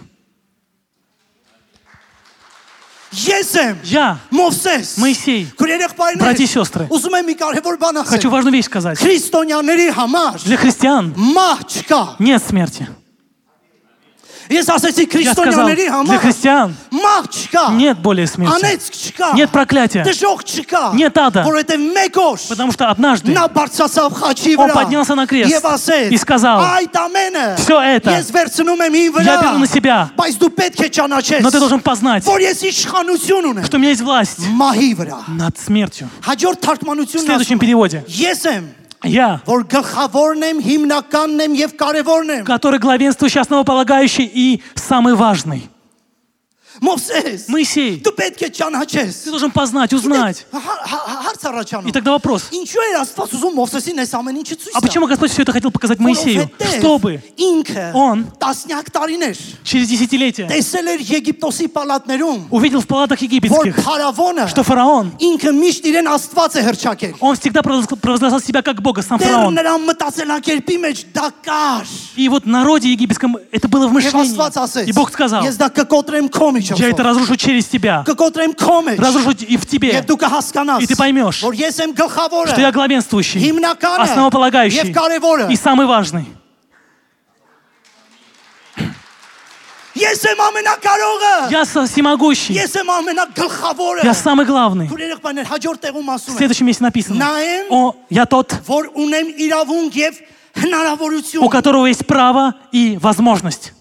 Ես 3.10 3.56
եմ։ 3.58 3.78
Я, 3.90 4.20
Մովսես։ 4.30 5.00
Моисей, 5.02 5.48
բратья 5.58 6.46
и 6.46 6.46
Քուրերեխպայրներ։ 6.46 6.46
сестры, 6.46 6.86
Ուզում 6.94 7.16
եմ 7.18 7.26
մի 7.26 7.36
կարևոր 7.42 7.78
բան 7.82 8.04
хочу 8.06 8.30
ասեմ։ 8.30 8.34
важную 8.38 8.54
вещь 8.54 8.70
сказать. 8.70 9.00
Քրիստոնյաների 9.02 9.88
համար 9.98 10.38
Для 10.46 10.58
христиан 10.58 11.14
մահ 11.18 11.64
չկա։ 11.66 12.02
нет 12.20 12.44
смерти. 12.44 12.86
Я 15.24 15.34
сказал, 15.34 15.66
для 16.06 16.18
христиан 16.20 16.76
нет 17.72 18.00
более 18.00 18.26
смерти, 18.28 18.54
нет 19.36 19.52
проклятия, 19.52 20.04
нет 20.96 21.16
ада, 21.18 21.44
потому 22.50 22.72
что 22.72 22.90
однажды 22.90 23.32
он 24.58 24.70
поднялся 24.74 25.14
на 25.16 25.28
крест 25.28 25.52
и 26.12 26.18
сказал, 26.18 26.60
все 27.58 27.80
это 27.80 28.10
я 29.24 29.38
беру 29.42 29.58
на 29.60 29.68
себя, 29.68 30.10
но 31.44 31.52
ты 31.52 31.60
должен 31.60 31.80
познать, 31.80 32.24
что 33.66 33.78
у 33.78 33.80
меня 33.80 33.90
есть 33.92 34.02
власть 34.02 34.40
над 35.28 35.58
смертью. 35.60 36.10
В 37.06 37.10
следующем 37.26 37.60
переводе 37.60 38.04
я, 39.04 39.42
который 42.46 42.80
главенствующий, 42.80 43.42
основополагающий 43.42 44.26
и 44.26 44.62
самый 44.76 45.16
важный. 45.16 45.70
Моисей, 47.48 48.00
ты 48.00 49.30
должен 49.30 49.52
познать, 49.52 49.94
узнать. 49.94 50.46
И 51.86 51.92
тогда 51.92 52.12
вопрос. 52.12 52.50
А 54.74 54.82
почему 54.82 55.08
Господь 55.08 55.32
все 55.32 55.42
это 55.42 55.52
хотел 55.52 55.72
показать 55.72 56.00
Моисею? 56.00 56.50
Чтобы 56.78 57.22
он 57.94 58.28
через 59.64 59.88
десятилетия 59.90 60.48
увидел 62.50 62.82
в 62.82 62.88
палатах 62.88 63.22
египетских, 63.22 63.76
что 64.50 64.64
фараон 64.64 65.12
он 67.20 67.36
всегда 67.36 67.62
провозглашал 67.62 68.40
себя 68.40 68.62
как 68.62 68.82
Бога, 68.82 69.02
сам 69.02 69.20
фараон. 69.20 69.58
И 72.16 72.30
вот 72.30 72.46
народе 72.46 72.92
египетском 72.92 73.38
это 73.52 73.68
было 73.68 73.88
в 73.88 73.92
мышлении. 73.94 74.30
И 74.88 74.92
Бог 74.94 75.12
сказал, 75.12 75.44
чем 76.76 76.88
Я 76.88 76.90
это 76.90 77.04
разрушу 77.04 77.36
через 77.36 77.66
тебя. 77.68 78.04
Разрушу 78.98 79.32
и 79.32 79.58
в 79.58 79.66
тебе. 79.66 79.90
И 79.90 80.88
ты 80.88 80.96
поймешь, 80.96 81.36
что 81.38 82.62
я 82.62 82.72
главенствующий, 82.72 83.40
основополагающий 83.98 84.94
и 85.50 85.56
самый 85.56 85.86
важный. 85.86 86.26
Я 91.50 91.66
всемогущий. 91.66 92.54
Я 92.54 94.14
самый 94.14 94.46
главный. 94.46 94.88
В 94.88 96.38
следующем 96.38 96.66
месте 96.68 96.84
написано. 96.84 97.26
О, 97.70 97.96
я 98.10 98.26
тот, 98.26 98.54
у 101.42 101.50
которого 101.50 101.86
есть 101.88 102.06
право 102.06 102.56
и 102.72 102.98
возможность. 103.02 103.74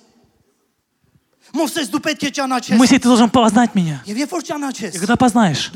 Моисей, 2.78 2.98
ты 2.98 3.08
должен 3.08 3.30
познать 3.30 3.74
меня. 3.74 4.02
И 4.06 4.14
когда 4.98 5.16
познаешь, 5.16 5.70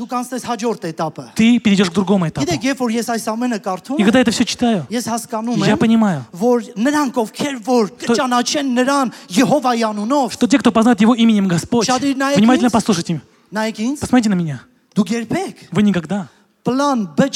ты 1.35 1.59
перейдешь 1.59 1.89
к 1.89 1.93
другому 1.93 2.27
этапу. 2.27 2.51
И 2.51 2.57
когда 4.03 4.19
я 4.19 4.21
это 4.21 4.31
все 4.31 4.45
читаю, 4.45 4.85
я 4.89 5.77
понимаю, 5.77 6.25
что 10.31 10.47
те, 10.47 10.57
кто 10.59 10.71
познает 10.71 11.01
Его 11.01 11.13
именем 11.15 11.47
Господь, 11.47 11.87
внимательно 11.89 12.69
послушайте. 12.69 13.21
Посмотрите 13.99 14.29
на 14.29 14.35
меня. 14.35 14.61
Вы 15.71 15.83
никогда 15.83 16.29
план 16.63 17.09
Б 17.15 17.29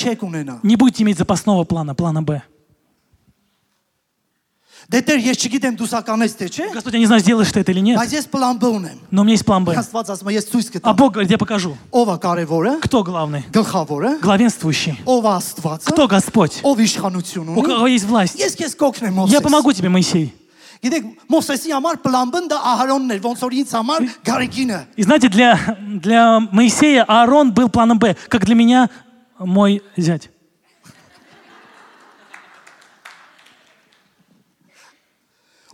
не 0.64 0.76
будете 0.76 1.04
иметь 1.04 1.18
запасного 1.18 1.64
плана, 1.64 1.94
плана 1.96 2.24
Б. 2.24 2.42
Դե 4.91 4.99
Տեր, 5.07 5.21
ես 5.31 5.38
չգիտեմ 5.47 5.77
դու 5.79 5.87
սականես 5.88 6.33
թե 6.37 6.47
չէ, 6.51 6.65
Господь, 6.75 6.93
я 6.95 6.99
не 6.99 7.07
знаю, 7.07 7.23
сделаешь 7.23 7.53
ты 7.55 7.61
это 7.62 7.71
или 7.71 7.79
нет, 7.81 7.97
բայց 7.97 8.12
ես 8.19 8.27
պլան 8.33 8.59
B 8.59 8.67
ունեմ։ 8.67 8.99
но 9.12 9.23
у 9.23 9.25
меня 9.25 9.35
есть 9.38 9.45
план 9.47 9.65
Б. 9.65 9.73
Աստված 9.79 10.11
ասում 10.11 10.29
է, 10.29 10.33
ես 10.37 10.47
ցույց 10.51 10.67
А 10.67 10.73
կտամ։ 10.75 10.97
Бог 10.99 11.12
говорит, 11.15 11.31
я 11.31 11.38
покажу. 11.38 11.77
Ով 11.93 12.09
է 12.11 12.17
կարևորը, 12.19 12.73
Кто 12.83 13.03
главный? 13.05 13.45
գլխավորը, 13.55 14.19
Главенствующий. 14.21 14.99
ով 15.07 15.23
է 15.23 15.33
Աստվածը, 15.38 15.87
Кто 15.87 16.09
Господь? 16.09 16.61
ով 16.67 16.77
իշխանություն 16.83 17.49
У 17.49 17.62
ունի։ 17.62 17.67
кого 17.67 17.87
есть 17.87 18.05
власть? 18.11 18.37
Ես 18.37 18.57
քեզ 18.59 18.75
կօգնեմ 18.77 19.15
Я 19.31 19.38
Մովսես։ 19.38 19.43
помогу 19.47 19.73
тебе, 19.73 19.88
Моисей. 19.88 20.35
Գիտեք, 20.83 21.05
Մովսեսի 21.31 21.71
համար 21.79 21.97
պլան 22.03 22.31
B-ն 22.35 22.49
դա 22.51 22.59
Ահարոնն 22.59 23.11
էր, 23.15 23.21
ոնց 23.23 23.38
որ 23.38 23.53
ինձ 23.62 23.71
համար 23.79 24.01
Գարեգինը։ 24.27 24.79
И 24.97 25.03
знаете, 25.05 25.29
для, 25.29 25.77
для 26.03 26.41
Моисея 26.51 27.05
Аарон 27.07 27.53
был 27.55 27.69
планом 27.69 28.01
Б, 28.01 28.17
как 28.29 28.45
для 28.45 28.57
меня 28.57 28.91
мой 29.38 29.81
зять. 29.97 30.29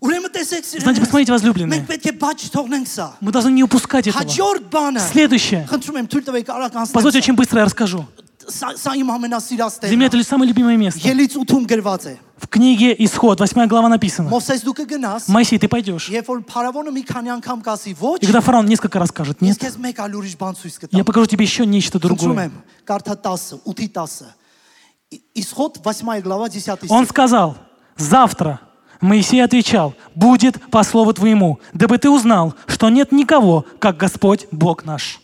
Знаете, 0.03 0.99
посмотрите, 0.99 1.31
возлюбленные. 1.31 1.85
Мы 3.21 3.31
должны 3.31 3.51
не 3.51 3.63
упускать 3.63 4.07
этого. 4.07 4.25
Следующее. 4.99 5.67
Позвольте, 6.91 7.19
очень 7.19 7.33
быстро 7.35 7.59
я 7.59 7.65
расскажу. 7.65 8.05
Земля— 8.45 10.07
это 10.07 10.23
самое 10.23 10.49
любимое 10.49 10.75
место. 10.75 10.99
В 10.99 12.47
книге 12.49 12.93
Исход, 12.99 13.39
8 13.39 13.67
глава 13.67 13.87
написано. 13.87 14.29
Моисей, 15.29 15.57
ты 15.57 15.69
пойдешь. 15.69 16.09
И 16.09 16.21
когда 18.25 18.41
фараон 18.41 18.65
несколько 18.65 18.99
раз 18.99 19.09
скажет, 19.09 19.41
нет, 19.41 19.57
я 20.91 21.03
покажу 21.05 21.25
тебе 21.25 21.45
еще 21.45 21.65
нечто 21.65 21.99
другое. 21.99 22.51
Исход, 25.35 25.79
8 25.81 26.19
глава, 26.21 26.49
10 26.49 26.91
Он 26.91 27.07
сказал, 27.07 27.55
завтра 27.95 28.59
Моисей 29.02 29.44
отвечал, 29.44 29.94
будет 30.14 30.60
по 30.70 30.82
слову 30.82 31.12
твоему, 31.12 31.60
дабы 31.72 31.98
ты 31.98 32.10
узнал, 32.10 32.54
что 32.66 32.88
нет 32.88 33.12
никого, 33.12 33.64
как 33.78 33.96
Господь 33.96 34.46
Бог 34.50 34.84
наш. 34.84 35.20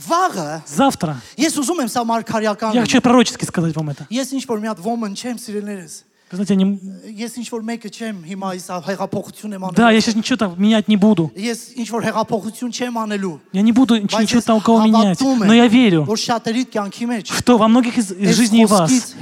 Վաղը 0.00 0.62
Завтра. 0.66 1.20
ես 1.36 1.58
ուզում 1.60 1.80
եմ 1.84 1.90
սա 1.90 2.02
մարգարեական։ 2.08 2.72
Я 2.74 2.80
хочу 2.80 3.00
пророчески 3.02 3.44
сказать 3.44 3.74
вам 3.74 3.90
это. 3.90 4.06
Ես 4.08 4.32
ինչ 4.32 4.46
որ 4.46 4.60
մի 4.62 4.68
հատ 4.72 4.80
woman 4.80 5.12
չեմ 5.12 5.36
սիրելներս։ 5.36 5.92
Вы 5.92 6.04
Знаете, 6.31 6.53
они 6.53 6.65
Ես 7.05 7.37
ինչ 7.37 7.47
որ 7.53 7.61
մեկը 7.61 7.89
չեմ 7.93 8.23
հիմա 8.25 8.55
իս 8.57 8.65
հեղափոխություն 8.81 9.73
Да, 9.75 9.91
я 9.91 10.01
сейчас 10.01 10.15
ничего 10.15 10.37
там 10.37 10.55
менять 10.57 10.87
не 10.87 10.97
буду. 10.97 11.31
Ես 11.35 11.77
ինչ 11.77 11.89
որ 11.91 12.01
հեղափոխություն 12.09 12.71
չեմ 12.73 13.39
Я 13.53 13.61
не 13.61 13.71
буду 13.71 14.01
ничего 14.01 14.41
такого 14.41 14.83
менять, 14.83 15.21
но 15.21 15.53
я 15.53 15.67
верю. 15.67 16.07
Что 16.15 17.57
во 17.57 17.67
многих 17.67 17.97
из, 17.97 18.09
жизней 18.35 18.65
вас 18.65 19.13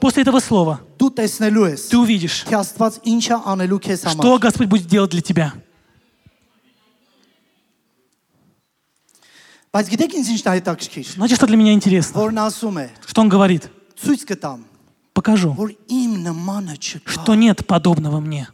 После 0.00 0.22
этого 0.22 0.40
слова 0.40 0.80
դու 0.98 1.10
տեսնելու 1.10 1.76
Ты 1.90 1.96
увидишь. 1.96 2.44
Թե 2.46 2.54
Աստված 2.60 3.00
ինչ 3.04 3.24
է 3.30 3.36
անելու 3.44 3.80
քեզ 3.80 4.04
համար։ 4.04 4.20
Что 4.20 4.38
Господь 4.38 4.68
будет 4.68 4.86
делать 4.86 5.10
для 5.10 5.22
тебя? 5.22 5.52
Բայց 9.74 9.88
գիտեք 9.90 10.12
ինձ 10.14 10.28
ինչն 10.30 10.46
է 10.46 10.52
հետաքրքիր։ 10.60 11.08
Значит, 11.18 11.36
что 11.36 11.46
для 11.48 11.56
меня 11.56 11.72
интересно. 11.72 12.14
Что 12.20 13.20
он 13.20 13.28
говорит? 13.28 13.68
Ցույց 13.98 14.22
կտամ 14.28 14.73
покажу, 15.14 15.56
что 17.06 17.34
нет 17.34 17.66
подобного 17.66 18.20
мне. 18.20 18.48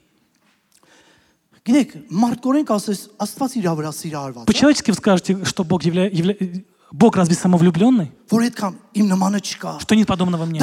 По-человечески 4.46 4.90
вы 4.90 4.96
скажете, 4.96 5.44
что 5.44 5.64
Бог 5.64 5.82
явля... 5.82 6.08
Явля... 6.08 6.36
Бог 6.92 7.16
разве 7.16 7.36
самовлюбленный? 7.36 8.10
Что 9.78 9.94
нет 9.94 10.06
подобного 10.08 10.44
мне? 10.44 10.58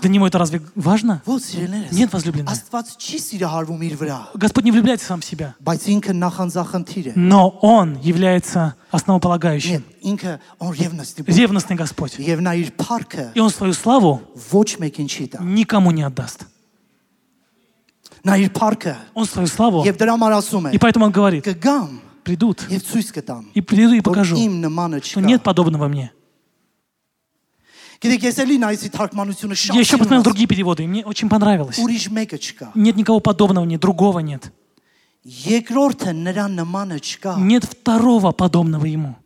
Для 0.00 0.10
него 0.10 0.26
это 0.26 0.38
разве 0.38 0.62
важно? 0.76 1.20
Нет, 1.90 2.12
возлюбленный. 2.12 2.52
Господь 4.34 4.64
не 4.64 4.70
влюбляется 4.70 5.06
сам 5.06 5.20
в 5.20 5.24
себя. 5.24 5.54
Но 7.16 7.48
Он 7.62 7.98
является 8.00 8.74
основополагающим. 8.92 9.82
Ревностный 11.26 11.76
Господь. 11.76 12.14
И 13.34 13.40
Он 13.40 13.50
свою 13.50 13.72
славу 13.72 14.22
никому 15.40 15.90
не 15.90 16.02
отдаст. 16.02 16.46
Он 19.14 19.24
свою 19.26 19.48
славу. 19.48 19.84
И 19.84 20.78
поэтому 20.78 21.06
Он 21.06 21.12
говорит 21.12 21.44
придут. 22.28 22.66
И 23.54 23.60
приду 23.62 23.94
и 23.94 24.00
покажу, 24.02 24.36
что 25.02 25.20
нет 25.20 25.42
подобного 25.42 25.88
мне. 25.88 26.12
Я 28.02 28.10
еще 29.80 29.96
посмотрел 29.96 30.22
другие 30.22 30.46
переводы, 30.46 30.84
и 30.84 30.86
мне 30.86 31.04
очень 31.06 31.28
понравилось. 31.28 31.78
Нет 32.74 32.96
никого 32.96 33.20
подобного, 33.20 33.64
нет 33.64 33.80
другого 33.80 34.18
нет. 34.20 34.52
Нет 37.38 37.64
второго 37.64 38.32
подобного 38.32 38.84
ему. 38.84 39.16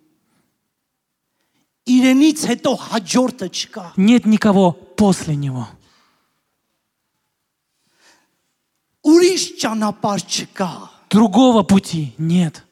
Нет 3.96 4.26
никого 4.26 4.72
после 4.72 5.36
него. 5.36 5.68
Другого 11.10 11.62
пути 11.62 12.14
нет. 12.16 12.64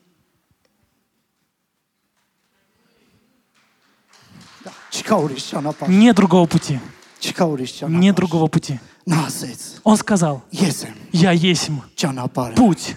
Нет 5.89 6.17
другого 6.17 6.47
пути. 6.47 6.81
Нет 8.01 8.17
другого 8.17 8.47
пути. 8.49 8.81
Он 9.85 9.97
сказал, 9.97 10.43
я 11.13 11.33
есть 11.33 11.69
путь. 12.57 12.97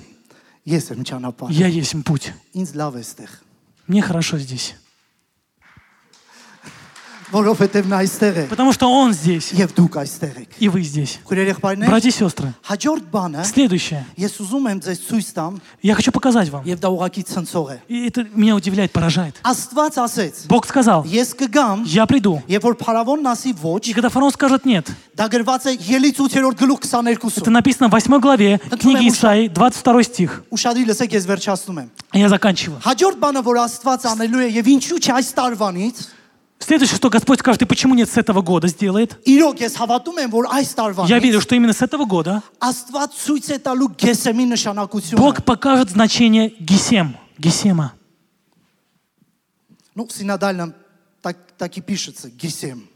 Я 1.53 1.67
есть 1.67 1.95
путь. 2.05 2.33
Мне 3.87 4.01
хорошо 4.01 4.37
здесь. 4.37 4.75
Потому 8.49 8.71
что 8.73 8.87
Он 8.87 9.11
здесь. 9.13 9.51
И 10.59 10.69
вы 10.69 10.81
здесь. 10.83 11.19
Братья 11.87 12.09
и 12.09 12.11
сестры. 12.11 12.53
Следующее. 13.43 14.05
Я 15.81 15.95
хочу 15.95 16.11
показать 16.11 16.49
вам. 16.49 16.63
И 17.87 18.07
это 18.07 18.25
меня 18.35 18.55
удивляет, 18.55 18.91
поражает. 18.91 19.35
Бог 20.47 20.65
сказал, 20.67 21.03
я 21.85 22.05
приду. 22.05 22.41
И 23.89 23.93
когда 23.93 24.09
фараон 24.09 24.31
скажет 24.31 24.65
нет, 24.65 24.87
это 27.41 27.51
написано 27.51 27.87
в 27.89 27.91
8 27.91 28.19
главе 28.19 28.59
книги 28.79 29.09
Исаии, 29.09 29.47
22 29.47 30.03
стих. 30.03 30.43
Я 32.13 32.29
заканчиваю. 32.29 32.79
Հաջորդ 36.62 36.62
բանը, 36.62 36.62
որ 36.62 36.62
Աստված 36.62 36.62
անելու 36.62 36.62
է 36.62 36.62
եւ 36.62 36.62
ինչու՞ 36.62 36.62
չէ 36.62 36.62
այս 36.62 36.62
տարվանից, 36.62 36.62
Следующее, 36.62 36.96
что 36.96 37.08
Господь 37.08 37.38
скажет, 37.38 37.62
и 37.62 37.64
почему 37.64 37.94
нет 37.94 38.10
с 38.10 38.16
этого 38.16 38.42
года 38.42 38.66
сделает. 38.68 39.16
իրոք 39.24 39.58
ես 39.62 39.74
հավատում 39.78 40.16
եմ, 40.18 40.30
որ 40.30 40.44
այս 40.50 40.68
Я 40.68 40.76
տարվանից 40.76 41.22
верю, 41.22 41.40
что 41.40 41.54
именно 41.54 41.72
с 41.72 41.82
этого 41.82 42.04
года 42.04 42.42
Աստված 42.60 43.10
ցույց 43.14 43.50
է 43.54 43.58
տալու 43.62 43.94
Գեսեմի 43.96 44.44
նշանակությունը։ 44.52 45.16
Бог 45.18 45.44
покажет 45.44 45.90
значение 45.90 46.50
Гесем, 46.58 47.16
Гесема. 47.38 47.92
Ну, 49.94 50.08
синодально 50.10 50.74
так, 51.22 51.36
так 51.56 51.76
и 51.76 51.80
пишется, 51.80 52.30
Гесем. 52.30 52.88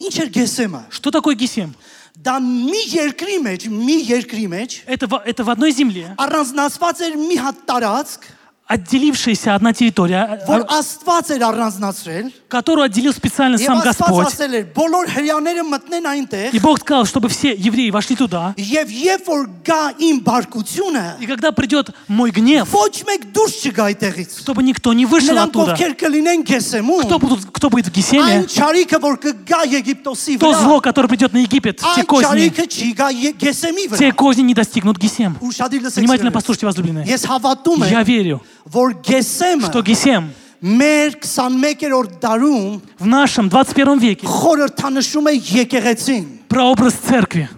Ինչ 0.00 0.14
էր 0.24 0.30
Գեսեմը։ 0.32 0.82
Что 0.90 1.10
такое 1.10 1.34
Гесем? 1.34 1.74
Դա 2.16 2.38
մի 2.40 2.80
երկրի 2.92 3.38
մեջ, 3.42 3.68
մի 3.72 3.96
երկրի 4.08 4.46
մեջ 4.48 4.70
Это, 4.86 5.06
в- 5.08 5.22
это 5.24 5.44
в 5.44 5.50
одной 5.50 5.72
земле, 5.72 6.14
առանձնացված 6.18 7.00
էր 7.08 7.14
մի 7.16 7.36
հատ 7.40 7.56
տարածք, 7.66 8.22
отделившаяся 8.67 9.55
одна 9.55 9.71
территория, 9.73 10.41
а, 10.47 10.63
а, 10.67 10.81
которую 12.49 12.83
отделил 12.85 13.13
специально 13.13 13.57
сам 13.57 13.79
Господь. 13.79 14.25
И 16.53 16.59
Бог 16.59 16.79
сказал, 16.79 17.05
чтобы 17.05 17.29
все 17.29 17.53
евреи 17.53 17.89
вошли 17.91 18.15
туда. 18.17 18.53
И 18.57 18.63
когда 21.25 21.51
придет 21.53 21.91
мой 22.09 22.31
гнев, 22.31 22.67
чтобы 24.41 24.63
никто 24.63 24.91
не 24.93 25.05
вышел 25.05 25.37
оттуда, 25.37 25.75
кто, 27.05 27.19
будет, 27.19 27.45
кто 27.51 27.69
будет 27.69 27.87
в 27.87 27.91
Гесеме, 27.91 28.45
то 30.39 30.53
зло, 30.53 30.81
которое 30.81 31.07
придет 31.07 31.31
на 31.33 31.37
Египет, 31.37 31.81
те 31.95 32.03
козни, 32.03 32.27
те 33.97 34.11
козни 34.11 34.41
не 34.41 34.53
достигнут 34.53 34.97
Гесем. 34.97 35.37
Внимательно 35.39 36.31
послушайте, 36.31 36.65
возлюбленные. 36.65 37.05
Я 37.91 38.03
верю, 38.03 38.41
որ 38.66 38.94
Գեսեմը 39.06 39.68
что 39.70 39.82
Гесем 39.82 40.30
մեր 40.62 41.16
21-րդ 41.24 42.20
դարում 42.22 42.80
в 43.02 43.06
нашем 43.10 43.48
21 43.50 43.98
веке 43.98 44.28
խորհրդանշում 44.30 45.30
է 45.32 45.34
եկեղեցին։ 45.62 46.24
прообраз 46.46 46.94
церкви. 47.02 47.48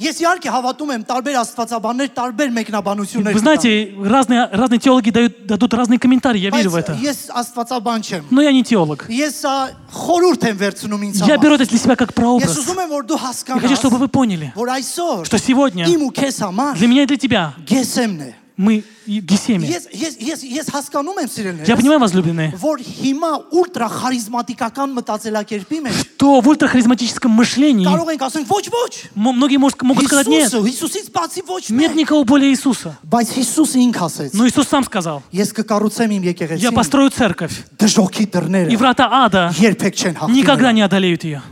Ես 0.00 0.16
իհարկե 0.22 0.48
հավատում 0.48 0.90
եմ 0.94 1.02
տարբեր 1.04 1.34
աստվածաբաններ 1.42 2.08
տարբեր 2.16 2.52
մեկնաբանություններ։ 2.56 3.34
Вы 3.36 3.40
знаете, 3.42 3.92
разные, 4.00 4.48
разные 4.48 4.80
теологи 4.80 5.10
дают, 5.12 5.44
дадут 5.44 5.74
разные 5.74 5.98
комментарии, 5.98 6.40
я 6.40 6.48
верю 6.48 6.70
в 6.70 6.76
это. 6.80 6.96
Ես 6.96 7.28
աստվածաբան 7.28 8.00
չեմ։ 8.00 8.24
Но 8.30 8.40
я 8.40 8.50
не 8.50 8.64
теолог. 8.64 9.04
Ես 9.12 9.44
ա, 9.44 9.76
խորհուրդ 9.92 10.46
եմ 10.48 10.56
վերցնում 10.56 11.04
ինձ 11.04 11.20
Я 11.20 11.36
համար։ 11.36 11.42
беру 11.44 11.54
это 11.60 11.68
для 11.68 11.78
себя 11.78 11.96
как 12.00 12.14
Ես 12.14 12.16
прообраз. 12.16 12.56
ուզում 12.64 12.80
եմ 12.80 12.90
որ 12.96 13.04
դու 13.12 13.20
Я 13.20 13.60
хочу, 13.60 13.76
чтобы 13.76 13.96
հասկանաս, 14.00 14.00
вы 14.00 14.08
поняли, 14.08 14.52
որ 14.56 14.68
այսօր 14.80 15.26
что 15.28 15.36
сегодня 15.36 15.84
իմ 15.84 16.00
ու 16.08 16.12
քեզ 16.16 16.36
համար 16.48 16.72
для 16.80 16.88
меня 16.88 17.02
и 17.02 17.06
для 17.06 17.18
тебя 17.20 17.52
Գեսեմն 17.68 18.20
է։ 18.24 18.34
мы 18.57 18.83
Гесеме. 19.05 19.67
Ես 19.67 19.89
ես 19.91 20.13
ես 20.23 20.43
ես 20.47 20.69
հասկանում 20.73 21.17
եմ 21.21 21.29
սիրելիներ։ 21.29 21.67
Я 21.69 21.75
понимаю, 21.75 21.99
возлюбленные. 21.99 22.53
Որ 22.57 22.79
հիմա 22.81 23.31
ուլտրա 23.51 23.87
խարիզմատիկական 23.99 24.95
մտածելակերպի 24.95 25.79
մեջ 25.85 25.99
Что 26.15 26.39
в 26.41 26.47
ультрахаризматическом 26.47 27.31
мышлении 27.31 27.85
Կարող 27.85 28.15
ենք 28.15 28.23
ասենք 28.25 28.47
ոչ 28.49 28.63
ոչ։ 28.71 28.93
Многие 29.13 29.57
может, 29.57 29.81
могут 29.83 30.05
сказать 30.07 30.27
нет. 30.27 30.49
Հիսուսից 30.53 31.11
բացի 31.11 31.43
ոչ 31.45 31.61
մեկ։ 31.69 31.79
Нет 31.79 31.95
никого 31.95 32.23
более 32.23 32.49
Иисуса. 32.49 32.97
Բայց 33.03 33.35
Հիսուսը 33.35 33.77
ինք 33.91 33.99
ասեց։ 34.07 34.31
Но 34.33 34.47
Иисус 34.47 34.67
сам 34.67 34.83
сказал. 34.83 35.21
Ես 35.31 35.51
կկառուցեմ 35.53 36.15
իմ 36.15 36.23
եկեղեցին։ 36.31 36.63
Я 36.63 36.71
построю 36.71 37.11
церковь. 37.11 37.53
Դժոխքի 37.77 38.25
դռները։ 38.31 38.71
И 38.71 38.75
врата 38.79 39.05
ада. 39.11 39.51
Երբեք 39.59 39.93
չեն 39.93 40.15
հաղթի։ 40.15 40.33
Никогда 40.33 40.71
не 40.71 40.81
одолеют 40.81 41.23
ее. 41.23 41.43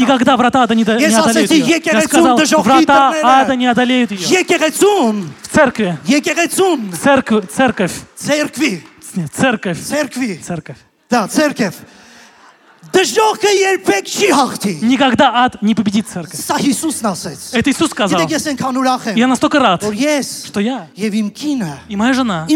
Никогда 0.00 0.36
врата 0.36 0.62
ада 0.62 0.74
не, 0.74 0.82
одолеют 0.82 1.50
ее. 1.50 1.66
Я 1.94 2.00
сказал, 2.08 2.36
врата 2.62 3.12
ада 3.42 3.56
не 3.56 3.66
одолеют 3.66 4.10
ее. 4.12 4.26
В 5.42 5.48
церкви. 5.48 5.98
Церкви. 7.02 7.40
Церковь. 7.52 7.92
Церкви. 8.16 8.84
Церковь. 9.32 9.78
Церкви. 9.80 10.40
Церковь. 10.44 10.76
Да, 11.10 11.28
церковь. 11.28 11.74
Никогда 14.82 15.44
ад 15.44 15.60
не 15.62 15.74
победит 15.74 16.06
церковь. 16.08 16.38
Это 17.52 17.70
Иисус 17.70 17.90
сказал. 17.90 18.20
Я 19.16 19.26
настолько 19.26 19.58
рад, 19.58 19.82
что 20.46 20.60
я 20.60 20.86
и 21.88 21.96
моя 21.96 22.12
жена, 22.12 22.46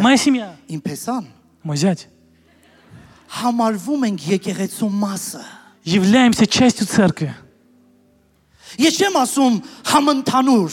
моя 0.00 0.16
семья, 0.16 0.52
мой 1.62 1.76
зять, 1.76 2.08
Являемся 5.84 6.46
частью 6.46 6.86
церкви. 6.86 7.34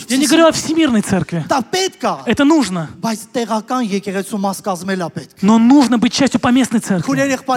Я 0.10 0.18
не 0.18 0.28
говорю 0.28 0.48
о 0.48 0.52
всемирной 0.52 1.02
церкви. 1.02 1.46
Это 2.26 2.44
нужно. 2.44 2.90
Но 5.42 5.58
нужно 5.58 5.98
быть 5.98 6.12
частью 6.14 6.40
поместной 6.40 6.82
церкви. 6.82 7.08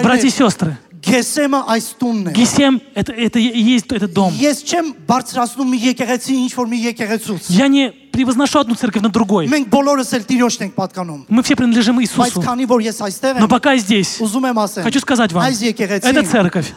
Братья 0.04 0.28
и 0.28 0.30
сестры. 0.30 0.76
գեսեմը 1.03 1.59
այս 1.67 1.87
տունն 1.99 2.27
է 2.29 2.33
Гесем 2.33 2.81
это, 2.95 3.11
это 3.11 3.39
и 3.39 3.59
есть 3.59 3.91
этот 3.91 4.13
дом. 4.13 4.31
ես 4.33 4.63
չեմ 4.63 4.93
բարձրացնում 5.07 5.67
մի 5.73 5.79
եկեղեցի 5.91 6.33
ինչ 6.43 6.51
որ 6.55 6.67
մի 6.71 6.79
եկեղեցուց 6.93 7.49
Я 7.49 7.67
не 7.67 7.91
превозношу 7.91 8.59
одну 8.59 8.75
церковь 8.75 9.03
над 9.03 9.11
другой. 9.11 9.47
մենք 9.47 9.67
բոլորս 9.69 10.13
էլ 10.15 10.23
Տիրոջն 10.23 10.61
ենք 10.63 10.73
պատկանում 10.79 11.21
Мы 11.27 11.43
все 11.43 11.55
принадлежим 11.55 11.99
բայց 11.99 12.07
Иисусу. 12.07 12.41
քանի 12.41 12.65
որ 12.65 12.79
ես 12.87 12.97
այստեղ 13.03 13.39
Но 13.39 13.45
եմ 13.45 13.49
пока 13.49 13.73
я 13.73 13.79
здесь, 13.79 14.21
ուզում 14.21 14.45
եմ 14.53 14.57
ասեմ 14.63 14.83
хочу 14.83 14.99
сказать 14.99 15.31
вам, 15.33 15.43
այս 15.43 15.57
эта 15.59 15.65
եկեղեցին 15.71 16.25
церковь 16.31 16.73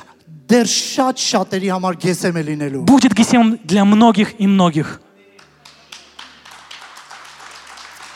դեռ 0.46 0.66
շատ 0.66 1.16
շատերի 1.18 1.68
համար 1.74 1.94
գեսեմ 2.02 2.36
է 2.38 2.42
լինելու 2.50 2.84
будет 2.86 3.14
Гесемом 3.14 3.58
для 3.64 3.84
многих 3.84 4.38
и 4.38 4.46
многих. 4.46 5.00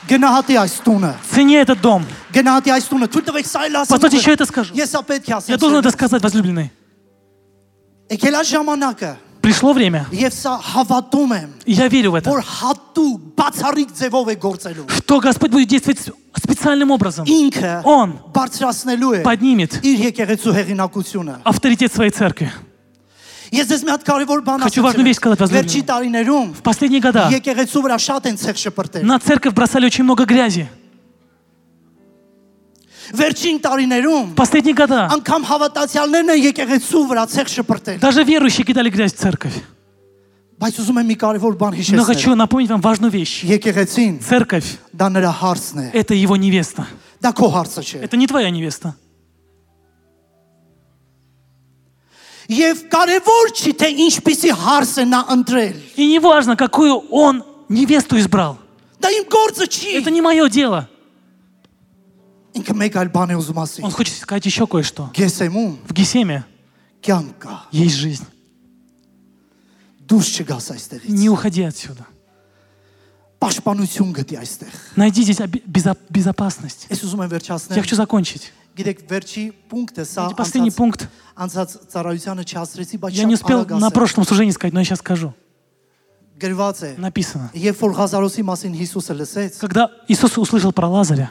գնահատի 0.08 0.54
այս 0.56 0.74
տունը 0.84 1.12
Цени 1.30 1.54
этот 1.62 1.80
дом. 1.80 2.02
գնահատի 2.32 2.70
այս 2.76 2.84
տունը 2.90 3.06
թույլ 3.12 3.24
տվեք 3.30 3.46
սա 3.46 3.60
էլ 3.68 3.74
ասեմ 3.84 3.92
Послушайте, 3.94 4.16
еще 4.16 4.32
это 4.34 4.46
скажу. 4.46 4.74
ես 4.74 4.88
սա 4.94 5.00
պետք 5.06 5.24
է 5.26 5.30
Я 5.30 5.36
ասեմ 5.38 5.58
должен 5.58 5.78
это 5.80 5.90
сказать, 5.90 6.22
возлюбленный. 6.22 6.70
եկել 8.10 8.34
է 8.34 8.42
ժամանակը 8.52 9.12
Пришло 9.40 9.72
время, 9.72 10.04
եւ 10.12 10.32
սա 10.36 10.52
հավատում 10.60 11.30
եմ 11.32 11.48
и 11.64 11.72
я 11.72 11.88
верю 11.88 12.10
в 12.12 12.14
это, 12.20 12.28
որ 12.28 12.42
հատու 12.44 13.20
բացառիկ 13.36 13.88
ձևով 13.96 14.28
է 14.28 14.36
գործելու 14.36 14.90
что 14.92 15.18
Господь 15.20 15.50
будет 15.50 15.68
действовать 15.68 15.98
с- 15.98 16.12
специальным 16.42 16.90
образом. 16.90 17.24
ինքը 17.24 17.82
Он 17.84 18.18
բարձրացնելու 18.34 19.14
է 19.16 19.22
поднимет 19.24 19.80
իր 19.80 20.12
եկեղեցու 20.12 20.52
հեղինակությունը 20.52 21.38
авторитет 21.44 21.92
своей 21.92 22.10
церкви. 22.10 22.50
Хочу 23.51 24.81
важную 24.81 25.05
вещь 25.05 25.17
сказать, 25.17 25.39
возлюбленные. 25.39 26.53
В 26.53 26.62
последние 26.62 27.01
года 27.01 27.29
на 29.03 29.19
церковь 29.19 29.53
бросали 29.53 29.86
очень 29.86 30.03
много 30.03 30.25
грязи. 30.25 30.67
В 33.12 34.36
Последние 34.36 34.73
года 34.73 35.10
Даже 37.99 38.23
верующие 38.23 38.65
кидали 38.65 38.89
грязь 38.89 39.13
в 39.13 39.17
церковь. 39.17 39.53
Но 40.58 42.03
хочу 42.03 42.36
напомнить 42.36 42.69
вам 42.69 42.81
важную 42.81 43.12
вещь. 43.12 43.43
Церковь 44.21 44.77
դա 44.93 45.10
նրա 45.10 45.91
Это 45.93 46.13
его 46.13 46.36
невеста. 46.38 46.88
Դա 47.21 47.34
քո 47.34 47.49
հարցը 47.51 48.01
Это 48.01 48.15
не 48.17 48.25
твоя 48.25 48.49
невеста. 48.49 48.95
եւ 52.48 52.88
կարևոր 52.90 53.46
չի 53.54 53.72
թե 53.78 53.88
ինչպիսի 54.06 54.50
հարց 54.50 54.92
է 54.98 55.04
նա 55.06 55.20
ընտրել 55.34 55.76
И 55.96 56.06
не 56.06 56.18
важно, 56.18 56.56
какую 56.56 56.98
он 57.10 57.42
невесту 57.68 58.16
избрал. 58.18 58.58
դա 59.00 59.08
իմ 59.08 59.24
գործը 59.28 59.64
չի 59.68 59.96
Это 60.02 60.10
не 60.10 60.20
мое 60.20 60.48
дело. 60.48 60.88
ինքը 62.54 62.74
մեկ 62.74 62.96
այլ 62.98 63.08
բան 63.14 63.30
է 63.30 63.36
ուզում 63.38 63.58
ասի 63.62 63.82
Он 63.82 63.90
хочет 63.90 64.14
сказать 64.16 64.44
еще 64.46 64.66
кое-что. 64.66 65.10
գեսեմում 65.14 65.76
В 65.88 65.92
Гесеме 65.92 66.44
կյանք 67.02 67.38
կա 67.38 67.58
есть 67.72 67.96
жизнь. 67.96 68.26
դուրս 70.06 70.28
չգաս 70.42 70.70
այստեղից 70.74 71.08
Не 71.10 71.28
уходи 71.30 71.62
отсюда. 71.62 72.04
պաշտպանություն 73.40 74.12
գտի 74.12 74.36
այստեղ 74.42 74.72
Найди 74.96 75.22
здесь 75.22 75.40
оби- 75.40 75.62
безо- 75.66 75.96
безопасность. 76.10 76.86
ես 76.90 77.04
ուզում 77.06 77.20
եմ 77.24 77.30
Я 77.30 77.38
վերջացնել 77.38 77.80
хочу 77.80 77.96
закончить. 77.96 78.50
գիտեք 78.76 78.98
վերջի 79.10 79.44
պունկտը 79.70 80.02
սա 80.06 80.22
Знаете, 80.30 80.36
Последний 80.36 80.70
անցած 80.70 80.76
пункт. 80.78 81.00
անցած 81.36 81.68
ծառայությանը 81.90 82.42
չհասրեցի 82.46 82.96
բայց 83.02 83.12
Я 83.18 83.24
не 83.24 83.34
շատ 83.34 83.40
успел 83.42 83.58
արագ 83.60 83.70
на 83.80 83.88
ասեմ 83.88 83.92
прошлом 83.94 84.24
служении 84.24 84.52
сказать, 84.52 84.72
но 84.74 84.80
я 84.80 84.84
сейчас 84.84 85.00
скажу. 85.00 85.34
գրված 86.40 86.78
է 86.82 86.90
Написано. 86.98 87.50
Երբ 87.52 87.76
որ 87.76 87.92
Ղազարոսի 87.98 88.42
մասին 88.46 88.74
Հիսուսը 88.80 89.14
լսեց, 89.20 89.52
Когда 89.60 89.90
Иисус 90.08 90.38
услышал 90.38 90.72
про 90.72 90.88
Лазаря, 90.88 91.30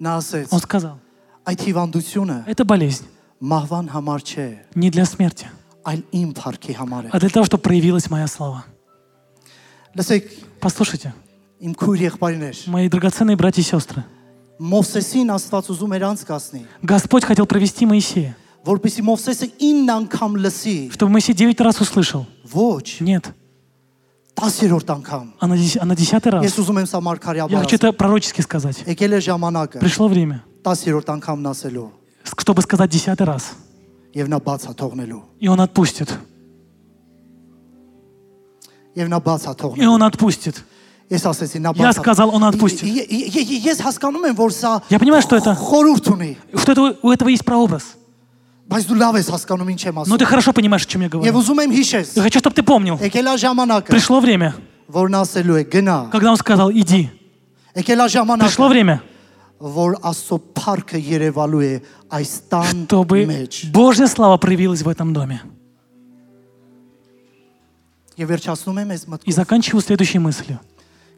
նա 0.00 0.18
ասեց. 0.18 0.48
Он 0.50 0.60
сказал, 0.60 0.98
Այդ 1.46 1.60
հիվանդությունը 1.62 2.44
это 2.46 2.64
болезнь 2.64 3.04
մահվան 3.40 3.86
համար 3.94 4.20
չէ, 4.26 4.48
не 4.74 4.90
для 4.90 5.04
смерти, 5.06 5.46
այլ 5.86 6.02
իմ 6.10 6.32
փառքի 6.34 6.74
համար 6.74 7.02
է։ 7.06 7.10
а 7.12 7.18
для 7.20 7.28
того, 7.30 7.44
чтобы 7.46 7.62
проявилась 7.62 8.10
моя 8.10 8.26
слава. 8.26 8.64
Լսեք, 9.94 10.24
Послушайте, 10.60 11.12
իմ 11.62 11.72
քույր 11.78 12.00
եղբայրներ, 12.18 12.66
мои 12.66 12.88
драгоценные 12.88 13.36
братья 13.36 13.62
и 13.62 13.64
сестры, 13.64 14.02
Господь 16.81 17.23
хотел 17.25 17.45
провести 17.45 17.85
Моисея. 17.85 18.37
Чтобы 20.91 21.11
Моисей 21.11 21.33
девять 21.33 21.59
раз 21.59 21.81
услышал. 21.81 22.25
Нет. 22.99 23.33
Տասերորդ 24.33 24.89
անգամ։ 24.89 25.25
а 25.39 25.45
Она 25.45 25.55
а 25.55 25.95
десятый 25.95 26.31
раз. 26.31 26.43
Я 26.43 27.59
хочу 27.59 27.75
это 27.75 27.93
пророчески 27.93 28.41
сказать. 28.41 28.83
Եկել 28.87 29.79
Пришло 29.79 30.07
время. 30.07 30.43
Տասերորդ 30.63 31.21
անգամն 31.21 31.91
Чтобы 32.37 32.61
сказать 32.63 32.89
десятый 32.89 33.27
раз. 33.27 33.53
Եվ 34.13 34.27
նա 34.29 34.39
բաց 34.39 34.69
И 35.39 35.47
он 35.47 35.59
отпустит. 35.59 36.09
Եվ 38.95 39.07
նա 39.09 39.19
բաց 39.19 39.77
И 39.77 39.85
он 39.85 40.03
отпустит. 40.03 40.63
Я 41.09 41.93
сказал, 41.93 42.33
он 42.33 42.43
отпустит. 42.43 42.83
Я 44.89 44.99
понимаю, 44.99 45.21
что 45.21 45.35
это 45.35 45.55
Что 45.55 46.71
это 46.71 46.97
у 47.01 47.11
этого 47.11 47.29
есть 47.29 47.45
прообраз. 47.45 47.83
Բայց 48.63 48.85
դու 48.87 48.95
լավ 48.95 49.17
ես 49.19 49.27
հասկանում 49.33 49.69
ինչ 49.73 49.81
եմ 49.85 49.97
ասում։ 50.01 50.09
Ну 50.09 50.17
ты 50.17 50.25
хорошо 50.25 50.53
понимаешь, 50.53 50.85
о 50.85 50.89
чем 50.89 51.01
я 51.01 51.09
говорю. 51.09 51.27
Я 51.27 52.21
хочу, 52.23 52.39
чтобы 52.39 52.55
ты 52.55 52.63
помнил. 52.63 52.97
Пришло 52.97 54.19
время. 54.19 54.55
Когда 56.11 56.31
он 56.31 56.37
сказал: 56.37 56.71
"Иди". 56.71 57.09
Пришло 57.75 58.67
время. 58.67 59.01
Чтобы 62.87 63.49
Божья 63.71 64.07
слава 64.07 64.37
проявилась 64.37 64.81
в 64.81 64.89
этом 64.89 65.13
доме. 65.13 65.41
И 69.25 69.31
заканчиваю 69.31 69.81
следующей 69.81 70.19
мыслью. 70.19 70.59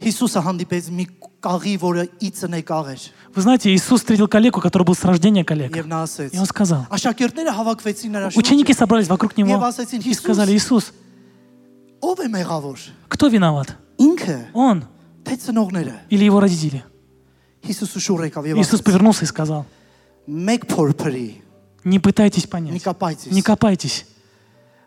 Հիսուսը 0.05 0.41
հանդիպեց 0.41 0.85
մի 0.97 1.05
կաղի, 1.45 1.75
որը 1.81 2.05
իծն 2.25 2.55
է 2.57 2.63
կաղեր, 2.65 3.01
Вы 3.37 3.43
знаете, 3.43 3.71
Иисус 3.75 4.01
встретил 4.01 4.29
коллегу, 4.29 4.61
который 4.61 4.85
был 4.85 4.95
с 4.95 5.05
рождения 5.05 5.45
коллег. 5.45 5.77
եւ 5.77 5.87
նա 5.87 6.03
ասեց. 6.09 6.31
И 6.35 6.39
Он 6.39 6.47
сказал, 6.47 6.87
Աշակերտները 6.91 7.53
հավաքվեցին 7.53 8.11
նրա 8.17 8.27
ученики 8.37 8.73
շուրջը։ 8.73 8.79
собрались 8.79 9.09
вокруг 9.09 9.37
Него 9.37 9.51
Եվ 9.51 9.63
ասեցին 9.69 10.01
и 10.07 10.15
сказали, 10.15 10.53
Иисус, 10.57 10.93
Ո՞վ 12.01 12.25
է 12.25 12.29
մեղավոր։ 12.33 12.79
кто 13.09 13.29
виноват? 13.29 13.77
Ինքը, 14.01 14.49
Он 14.55 14.85
թե 15.25 15.37
ծնողները։ 15.37 15.95
или 16.09 16.25
его 16.25 16.41
родители? 16.41 16.83
Հիսուսը 17.61 18.01
շուռ 18.01 18.25
եկավ 18.33 18.45
եւ 18.49 18.57
Иисус 18.57 18.81
ասեց. 18.81 18.85
повернулся 18.85 19.25
и 19.25 19.29
сказал, 19.29 19.67
Մեկ 20.27 20.65
փորփրի, 20.67 21.43
не 21.85 21.99
пытайтесь 22.01 22.45
մի 22.45 22.51
понять, 22.51 22.83
կապայցես։ 22.83 23.33
не 23.33 23.43
копайтесь. 23.43 24.07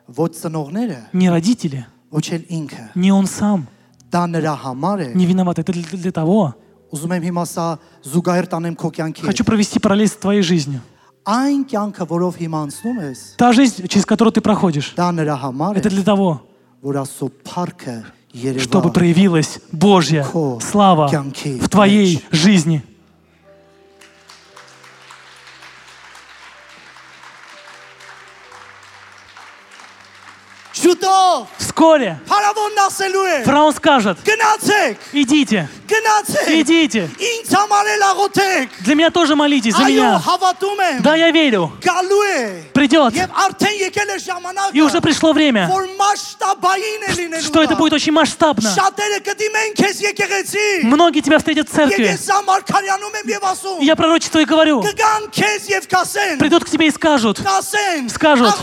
Ոչ 0.07 0.31
ծնողները, 0.41 1.13
Не 1.13 1.29
родители, 1.29 1.85
ոչ 2.11 2.23
էլ 2.33 2.45
ինքը։ 2.49 2.89
не 2.95 3.11
он 3.11 3.27
сам 3.27 3.67
Դա 4.11 4.23
նրա 4.29 4.53
համար 4.63 4.97
է։ 4.99 5.07
не 5.15 5.25
виноват. 5.25 5.59
Это 5.59 5.73
для, 5.73 5.83
для 5.83 6.11
того. 6.11 6.53
Ուզում 6.93 7.13
եմ 7.17 7.23
հիմա 7.25 7.43
սա 7.49 7.67
զուգահեռ 8.05 8.47
տանեմ 8.53 8.75
քո 8.77 8.89
կյանքի 8.93 9.21
հետ։ 9.23 9.25
Хочу 9.25 9.43
провести 9.43 9.79
параллель 9.79 10.07
с 10.07 10.15
твоей 10.15 10.43
жизнью. 10.45 10.81
Այն 11.25 11.63
կյանքը, 11.65 12.05
որով 12.05 12.37
հիմա 12.37 12.59
անցնում 12.67 12.99
ես, 13.01 13.19
Та 13.37 13.53
жизнь, 13.53 13.87
через 13.87 14.05
которую 14.05 14.33
ты 14.33 14.41
проходишь, 14.41 14.93
դա 14.93 15.09
նրա 15.15 15.35
համար 15.41 15.77
это 15.79 15.89
է, 15.89 15.95
для 15.97 16.03
того, 16.03 16.41
որ 16.83 17.01
Աստծո 17.01 17.31
փառքը 17.47 17.95
чтобы 18.33 18.89
երևա։ 18.89 18.93
проявилась 18.93 19.59
Божья 19.71 20.23
Ко 20.23 20.59
слава 20.59 21.09
кянки 21.09 21.59
в 21.59 21.69
твоей 21.69 22.15
меч. 22.15 22.25
жизни. 22.31 22.83
Вскоре 31.58 32.18
фараон 33.44 33.72
скажет, 33.74 34.18
идите, 35.12 35.68
идите. 36.60 37.08
Для 38.80 38.94
меня 38.94 39.10
тоже 39.10 39.34
молитесь, 39.36 39.74
за 39.74 39.82
меня. 39.84 40.20
Да, 41.00 41.14
я 41.16 41.30
верю. 41.30 41.72
Придет. 42.72 43.14
И 44.72 44.80
уже 44.80 45.00
пришло 45.00 45.32
время, 45.32 45.68
что 47.40 47.62
это 47.62 47.74
будет 47.76 47.92
очень 47.92 48.12
масштабно. 48.12 48.70
Многие 50.84 51.20
тебя 51.20 51.38
встретят 51.38 51.68
в 51.68 51.72
церкви. 51.72 52.16
Я 53.80 53.96
пророчество 53.96 54.38
и 54.40 54.44
говорю. 54.44 54.82
Придут 56.38 56.64
к 56.64 56.70
тебе 56.70 56.86
и 56.86 56.90
скажут, 56.90 57.38
скажут, 58.08 58.54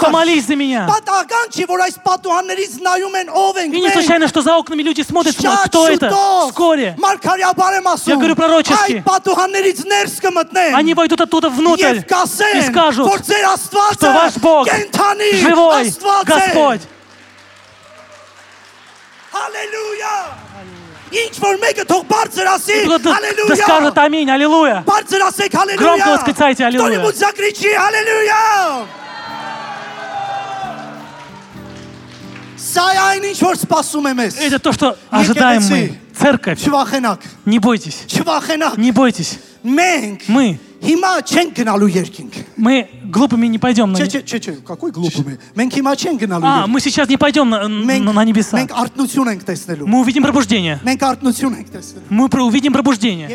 помолись 0.00 0.46
за 0.46 0.56
меня. 0.56 0.83
Պատահական 0.89 1.45
չի, 1.55 1.63
որ 1.69 1.79
այս 1.85 1.95
պատուհաններից 2.03 2.73
նայում 2.83 3.15
են 3.19 3.27
ով 3.29 3.53
ենք 3.63 3.71
И 3.73 3.79
не 3.79 3.87
մենք։ 3.87 3.93
случайно, 3.93 4.27
что 4.27 4.41
за 4.41 4.57
окнами 4.57 4.81
люди 4.83 5.01
смотрят, 5.01 5.35
смотрят, 5.35 5.59
Շատ 5.59 5.67
кто 5.69 5.87
это. 5.87 6.09
շուտով 6.09 6.51
Вскоре 6.51 6.95
Մարգարյաբար 6.99 7.71
եմ 7.79 7.87
ասում։ 7.93 8.09
Я 8.09 8.15
говорю 8.15 8.35
пророчески. 8.35 8.93
Այդ 8.99 9.03
պատուհաններից 9.07 9.79
ներս 9.87 10.15
կմտնեն։ 10.23 10.75
они 10.75 10.93
войдут 10.93 11.21
оттуда 11.21 11.49
внутрь 11.49 11.83
Եվ 11.83 11.95
и 11.97 12.03
կասեն, 12.09 12.61
скажут, 12.71 13.05
որ 13.07 13.19
ձեր 13.23 13.45
Աստվածը 13.55 13.95
что 13.99 14.11
ваш 14.11 14.33
Бог 14.43 14.67
կենթանի 14.67 15.29
живой 15.39 15.81
Աստված 15.87 16.23
է։ 16.23 16.29
Господь. 16.33 16.81
Հալելույա։ 19.33 20.13
Ինչ 21.09 21.35
որ 21.41 21.55
մեկը 21.61 21.83
թող 21.89 22.03
բարձր 22.09 22.47
ասի, 22.53 22.75
И 22.79 22.85
кто-то 22.85 23.09
да 23.09 23.15
հալելույա։ 23.17 23.55
скажет 23.63 23.97
аминь, 23.97 24.29
аллилуйя. 24.29 24.83
Բարձր 24.85 25.21
ասեք 25.25 25.53
հալելույա։ 25.57 25.77
Громко 25.81 26.09
восклицайте 26.13 26.65
«Аллилуйя». 26.65 26.99
Кто-нибудь 26.99 27.17
закричи 27.17 27.71
հալելույա։ 27.73 29.02
Это 34.40 34.58
то, 34.58 34.72
что 34.72 34.96
ожидаем 35.10 35.62
мы. 35.70 35.98
Церковь. 36.18 36.60
Не 37.44 37.58
бойтесь. 37.58 38.04
Не 38.78 38.90
бойтесь. 38.92 39.38
Мы. 40.28 40.58
Мы 42.56 42.88
глупыми 43.04 43.46
не 43.46 43.58
пойдем 43.58 43.92
на 43.92 43.98
небеса. 44.18 44.62
Какой 44.66 44.90
глупыми? 44.92 45.38
А, 46.46 46.66
мы 46.66 46.80
сейчас 46.80 47.08
не 47.08 47.16
пойдем 47.16 47.48
на, 47.48 47.68
на, 47.68 48.12
на 48.12 48.24
небеса. 48.24 48.58
Мы 49.86 50.00
увидим 50.00 50.22
пробуждение. 50.22 50.78
Мы 52.10 52.28
увидим 52.46 52.72
пробуждение. 52.72 53.28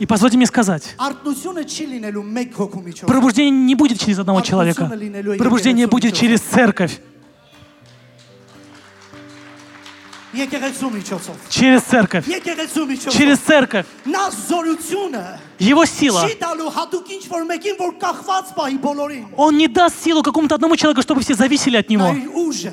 И 0.00 0.06
позвольте 0.06 0.36
мне 0.36 0.46
сказать. 0.46 0.94
Пробуждение 3.06 3.50
не 3.52 3.74
будет 3.76 4.00
через 4.00 4.18
одного 4.18 4.40
человека. 4.40 4.90
Пробуждение 5.38 5.86
будет 5.86 6.14
через 6.14 6.40
церковь. 6.40 6.98
Через 11.48 11.82
церковь. 11.82 12.24
Через 13.10 13.38
церковь. 13.38 13.86
Его 15.58 15.84
сила. 15.86 16.28
Он 19.36 19.56
не 19.56 19.68
даст 19.68 20.02
силу 20.04 20.22
какому-то 20.22 20.54
одному 20.54 20.76
человеку, 20.76 21.02
чтобы 21.02 21.20
все 21.22 21.34
зависели 21.34 21.76
от 21.76 21.90
него. 21.90 22.14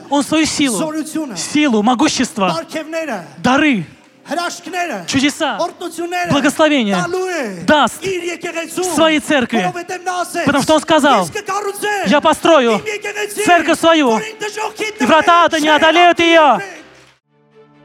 Он 0.09 0.23
свою 0.23 0.45
силу, 0.45 0.93
силу, 1.35 1.81
могущество, 1.83 2.63
дары, 3.37 3.85
чудеса, 5.07 5.57
благословения 6.29 6.97
даст. 7.65 8.01
В 8.01 8.83
своей 8.95 9.19
церкви. 9.19 9.71
Потому 10.45 10.63
что 10.63 10.75
он 10.75 10.81
сказал, 10.81 11.27
я 12.07 12.21
построю 12.21 12.81
церковь 13.45 13.79
свою, 13.79 14.19
и 14.99 15.05
врата 15.05 15.45
ада 15.45 15.59
не 15.59 15.69
одолеют 15.69 16.19
ее. 16.19 16.59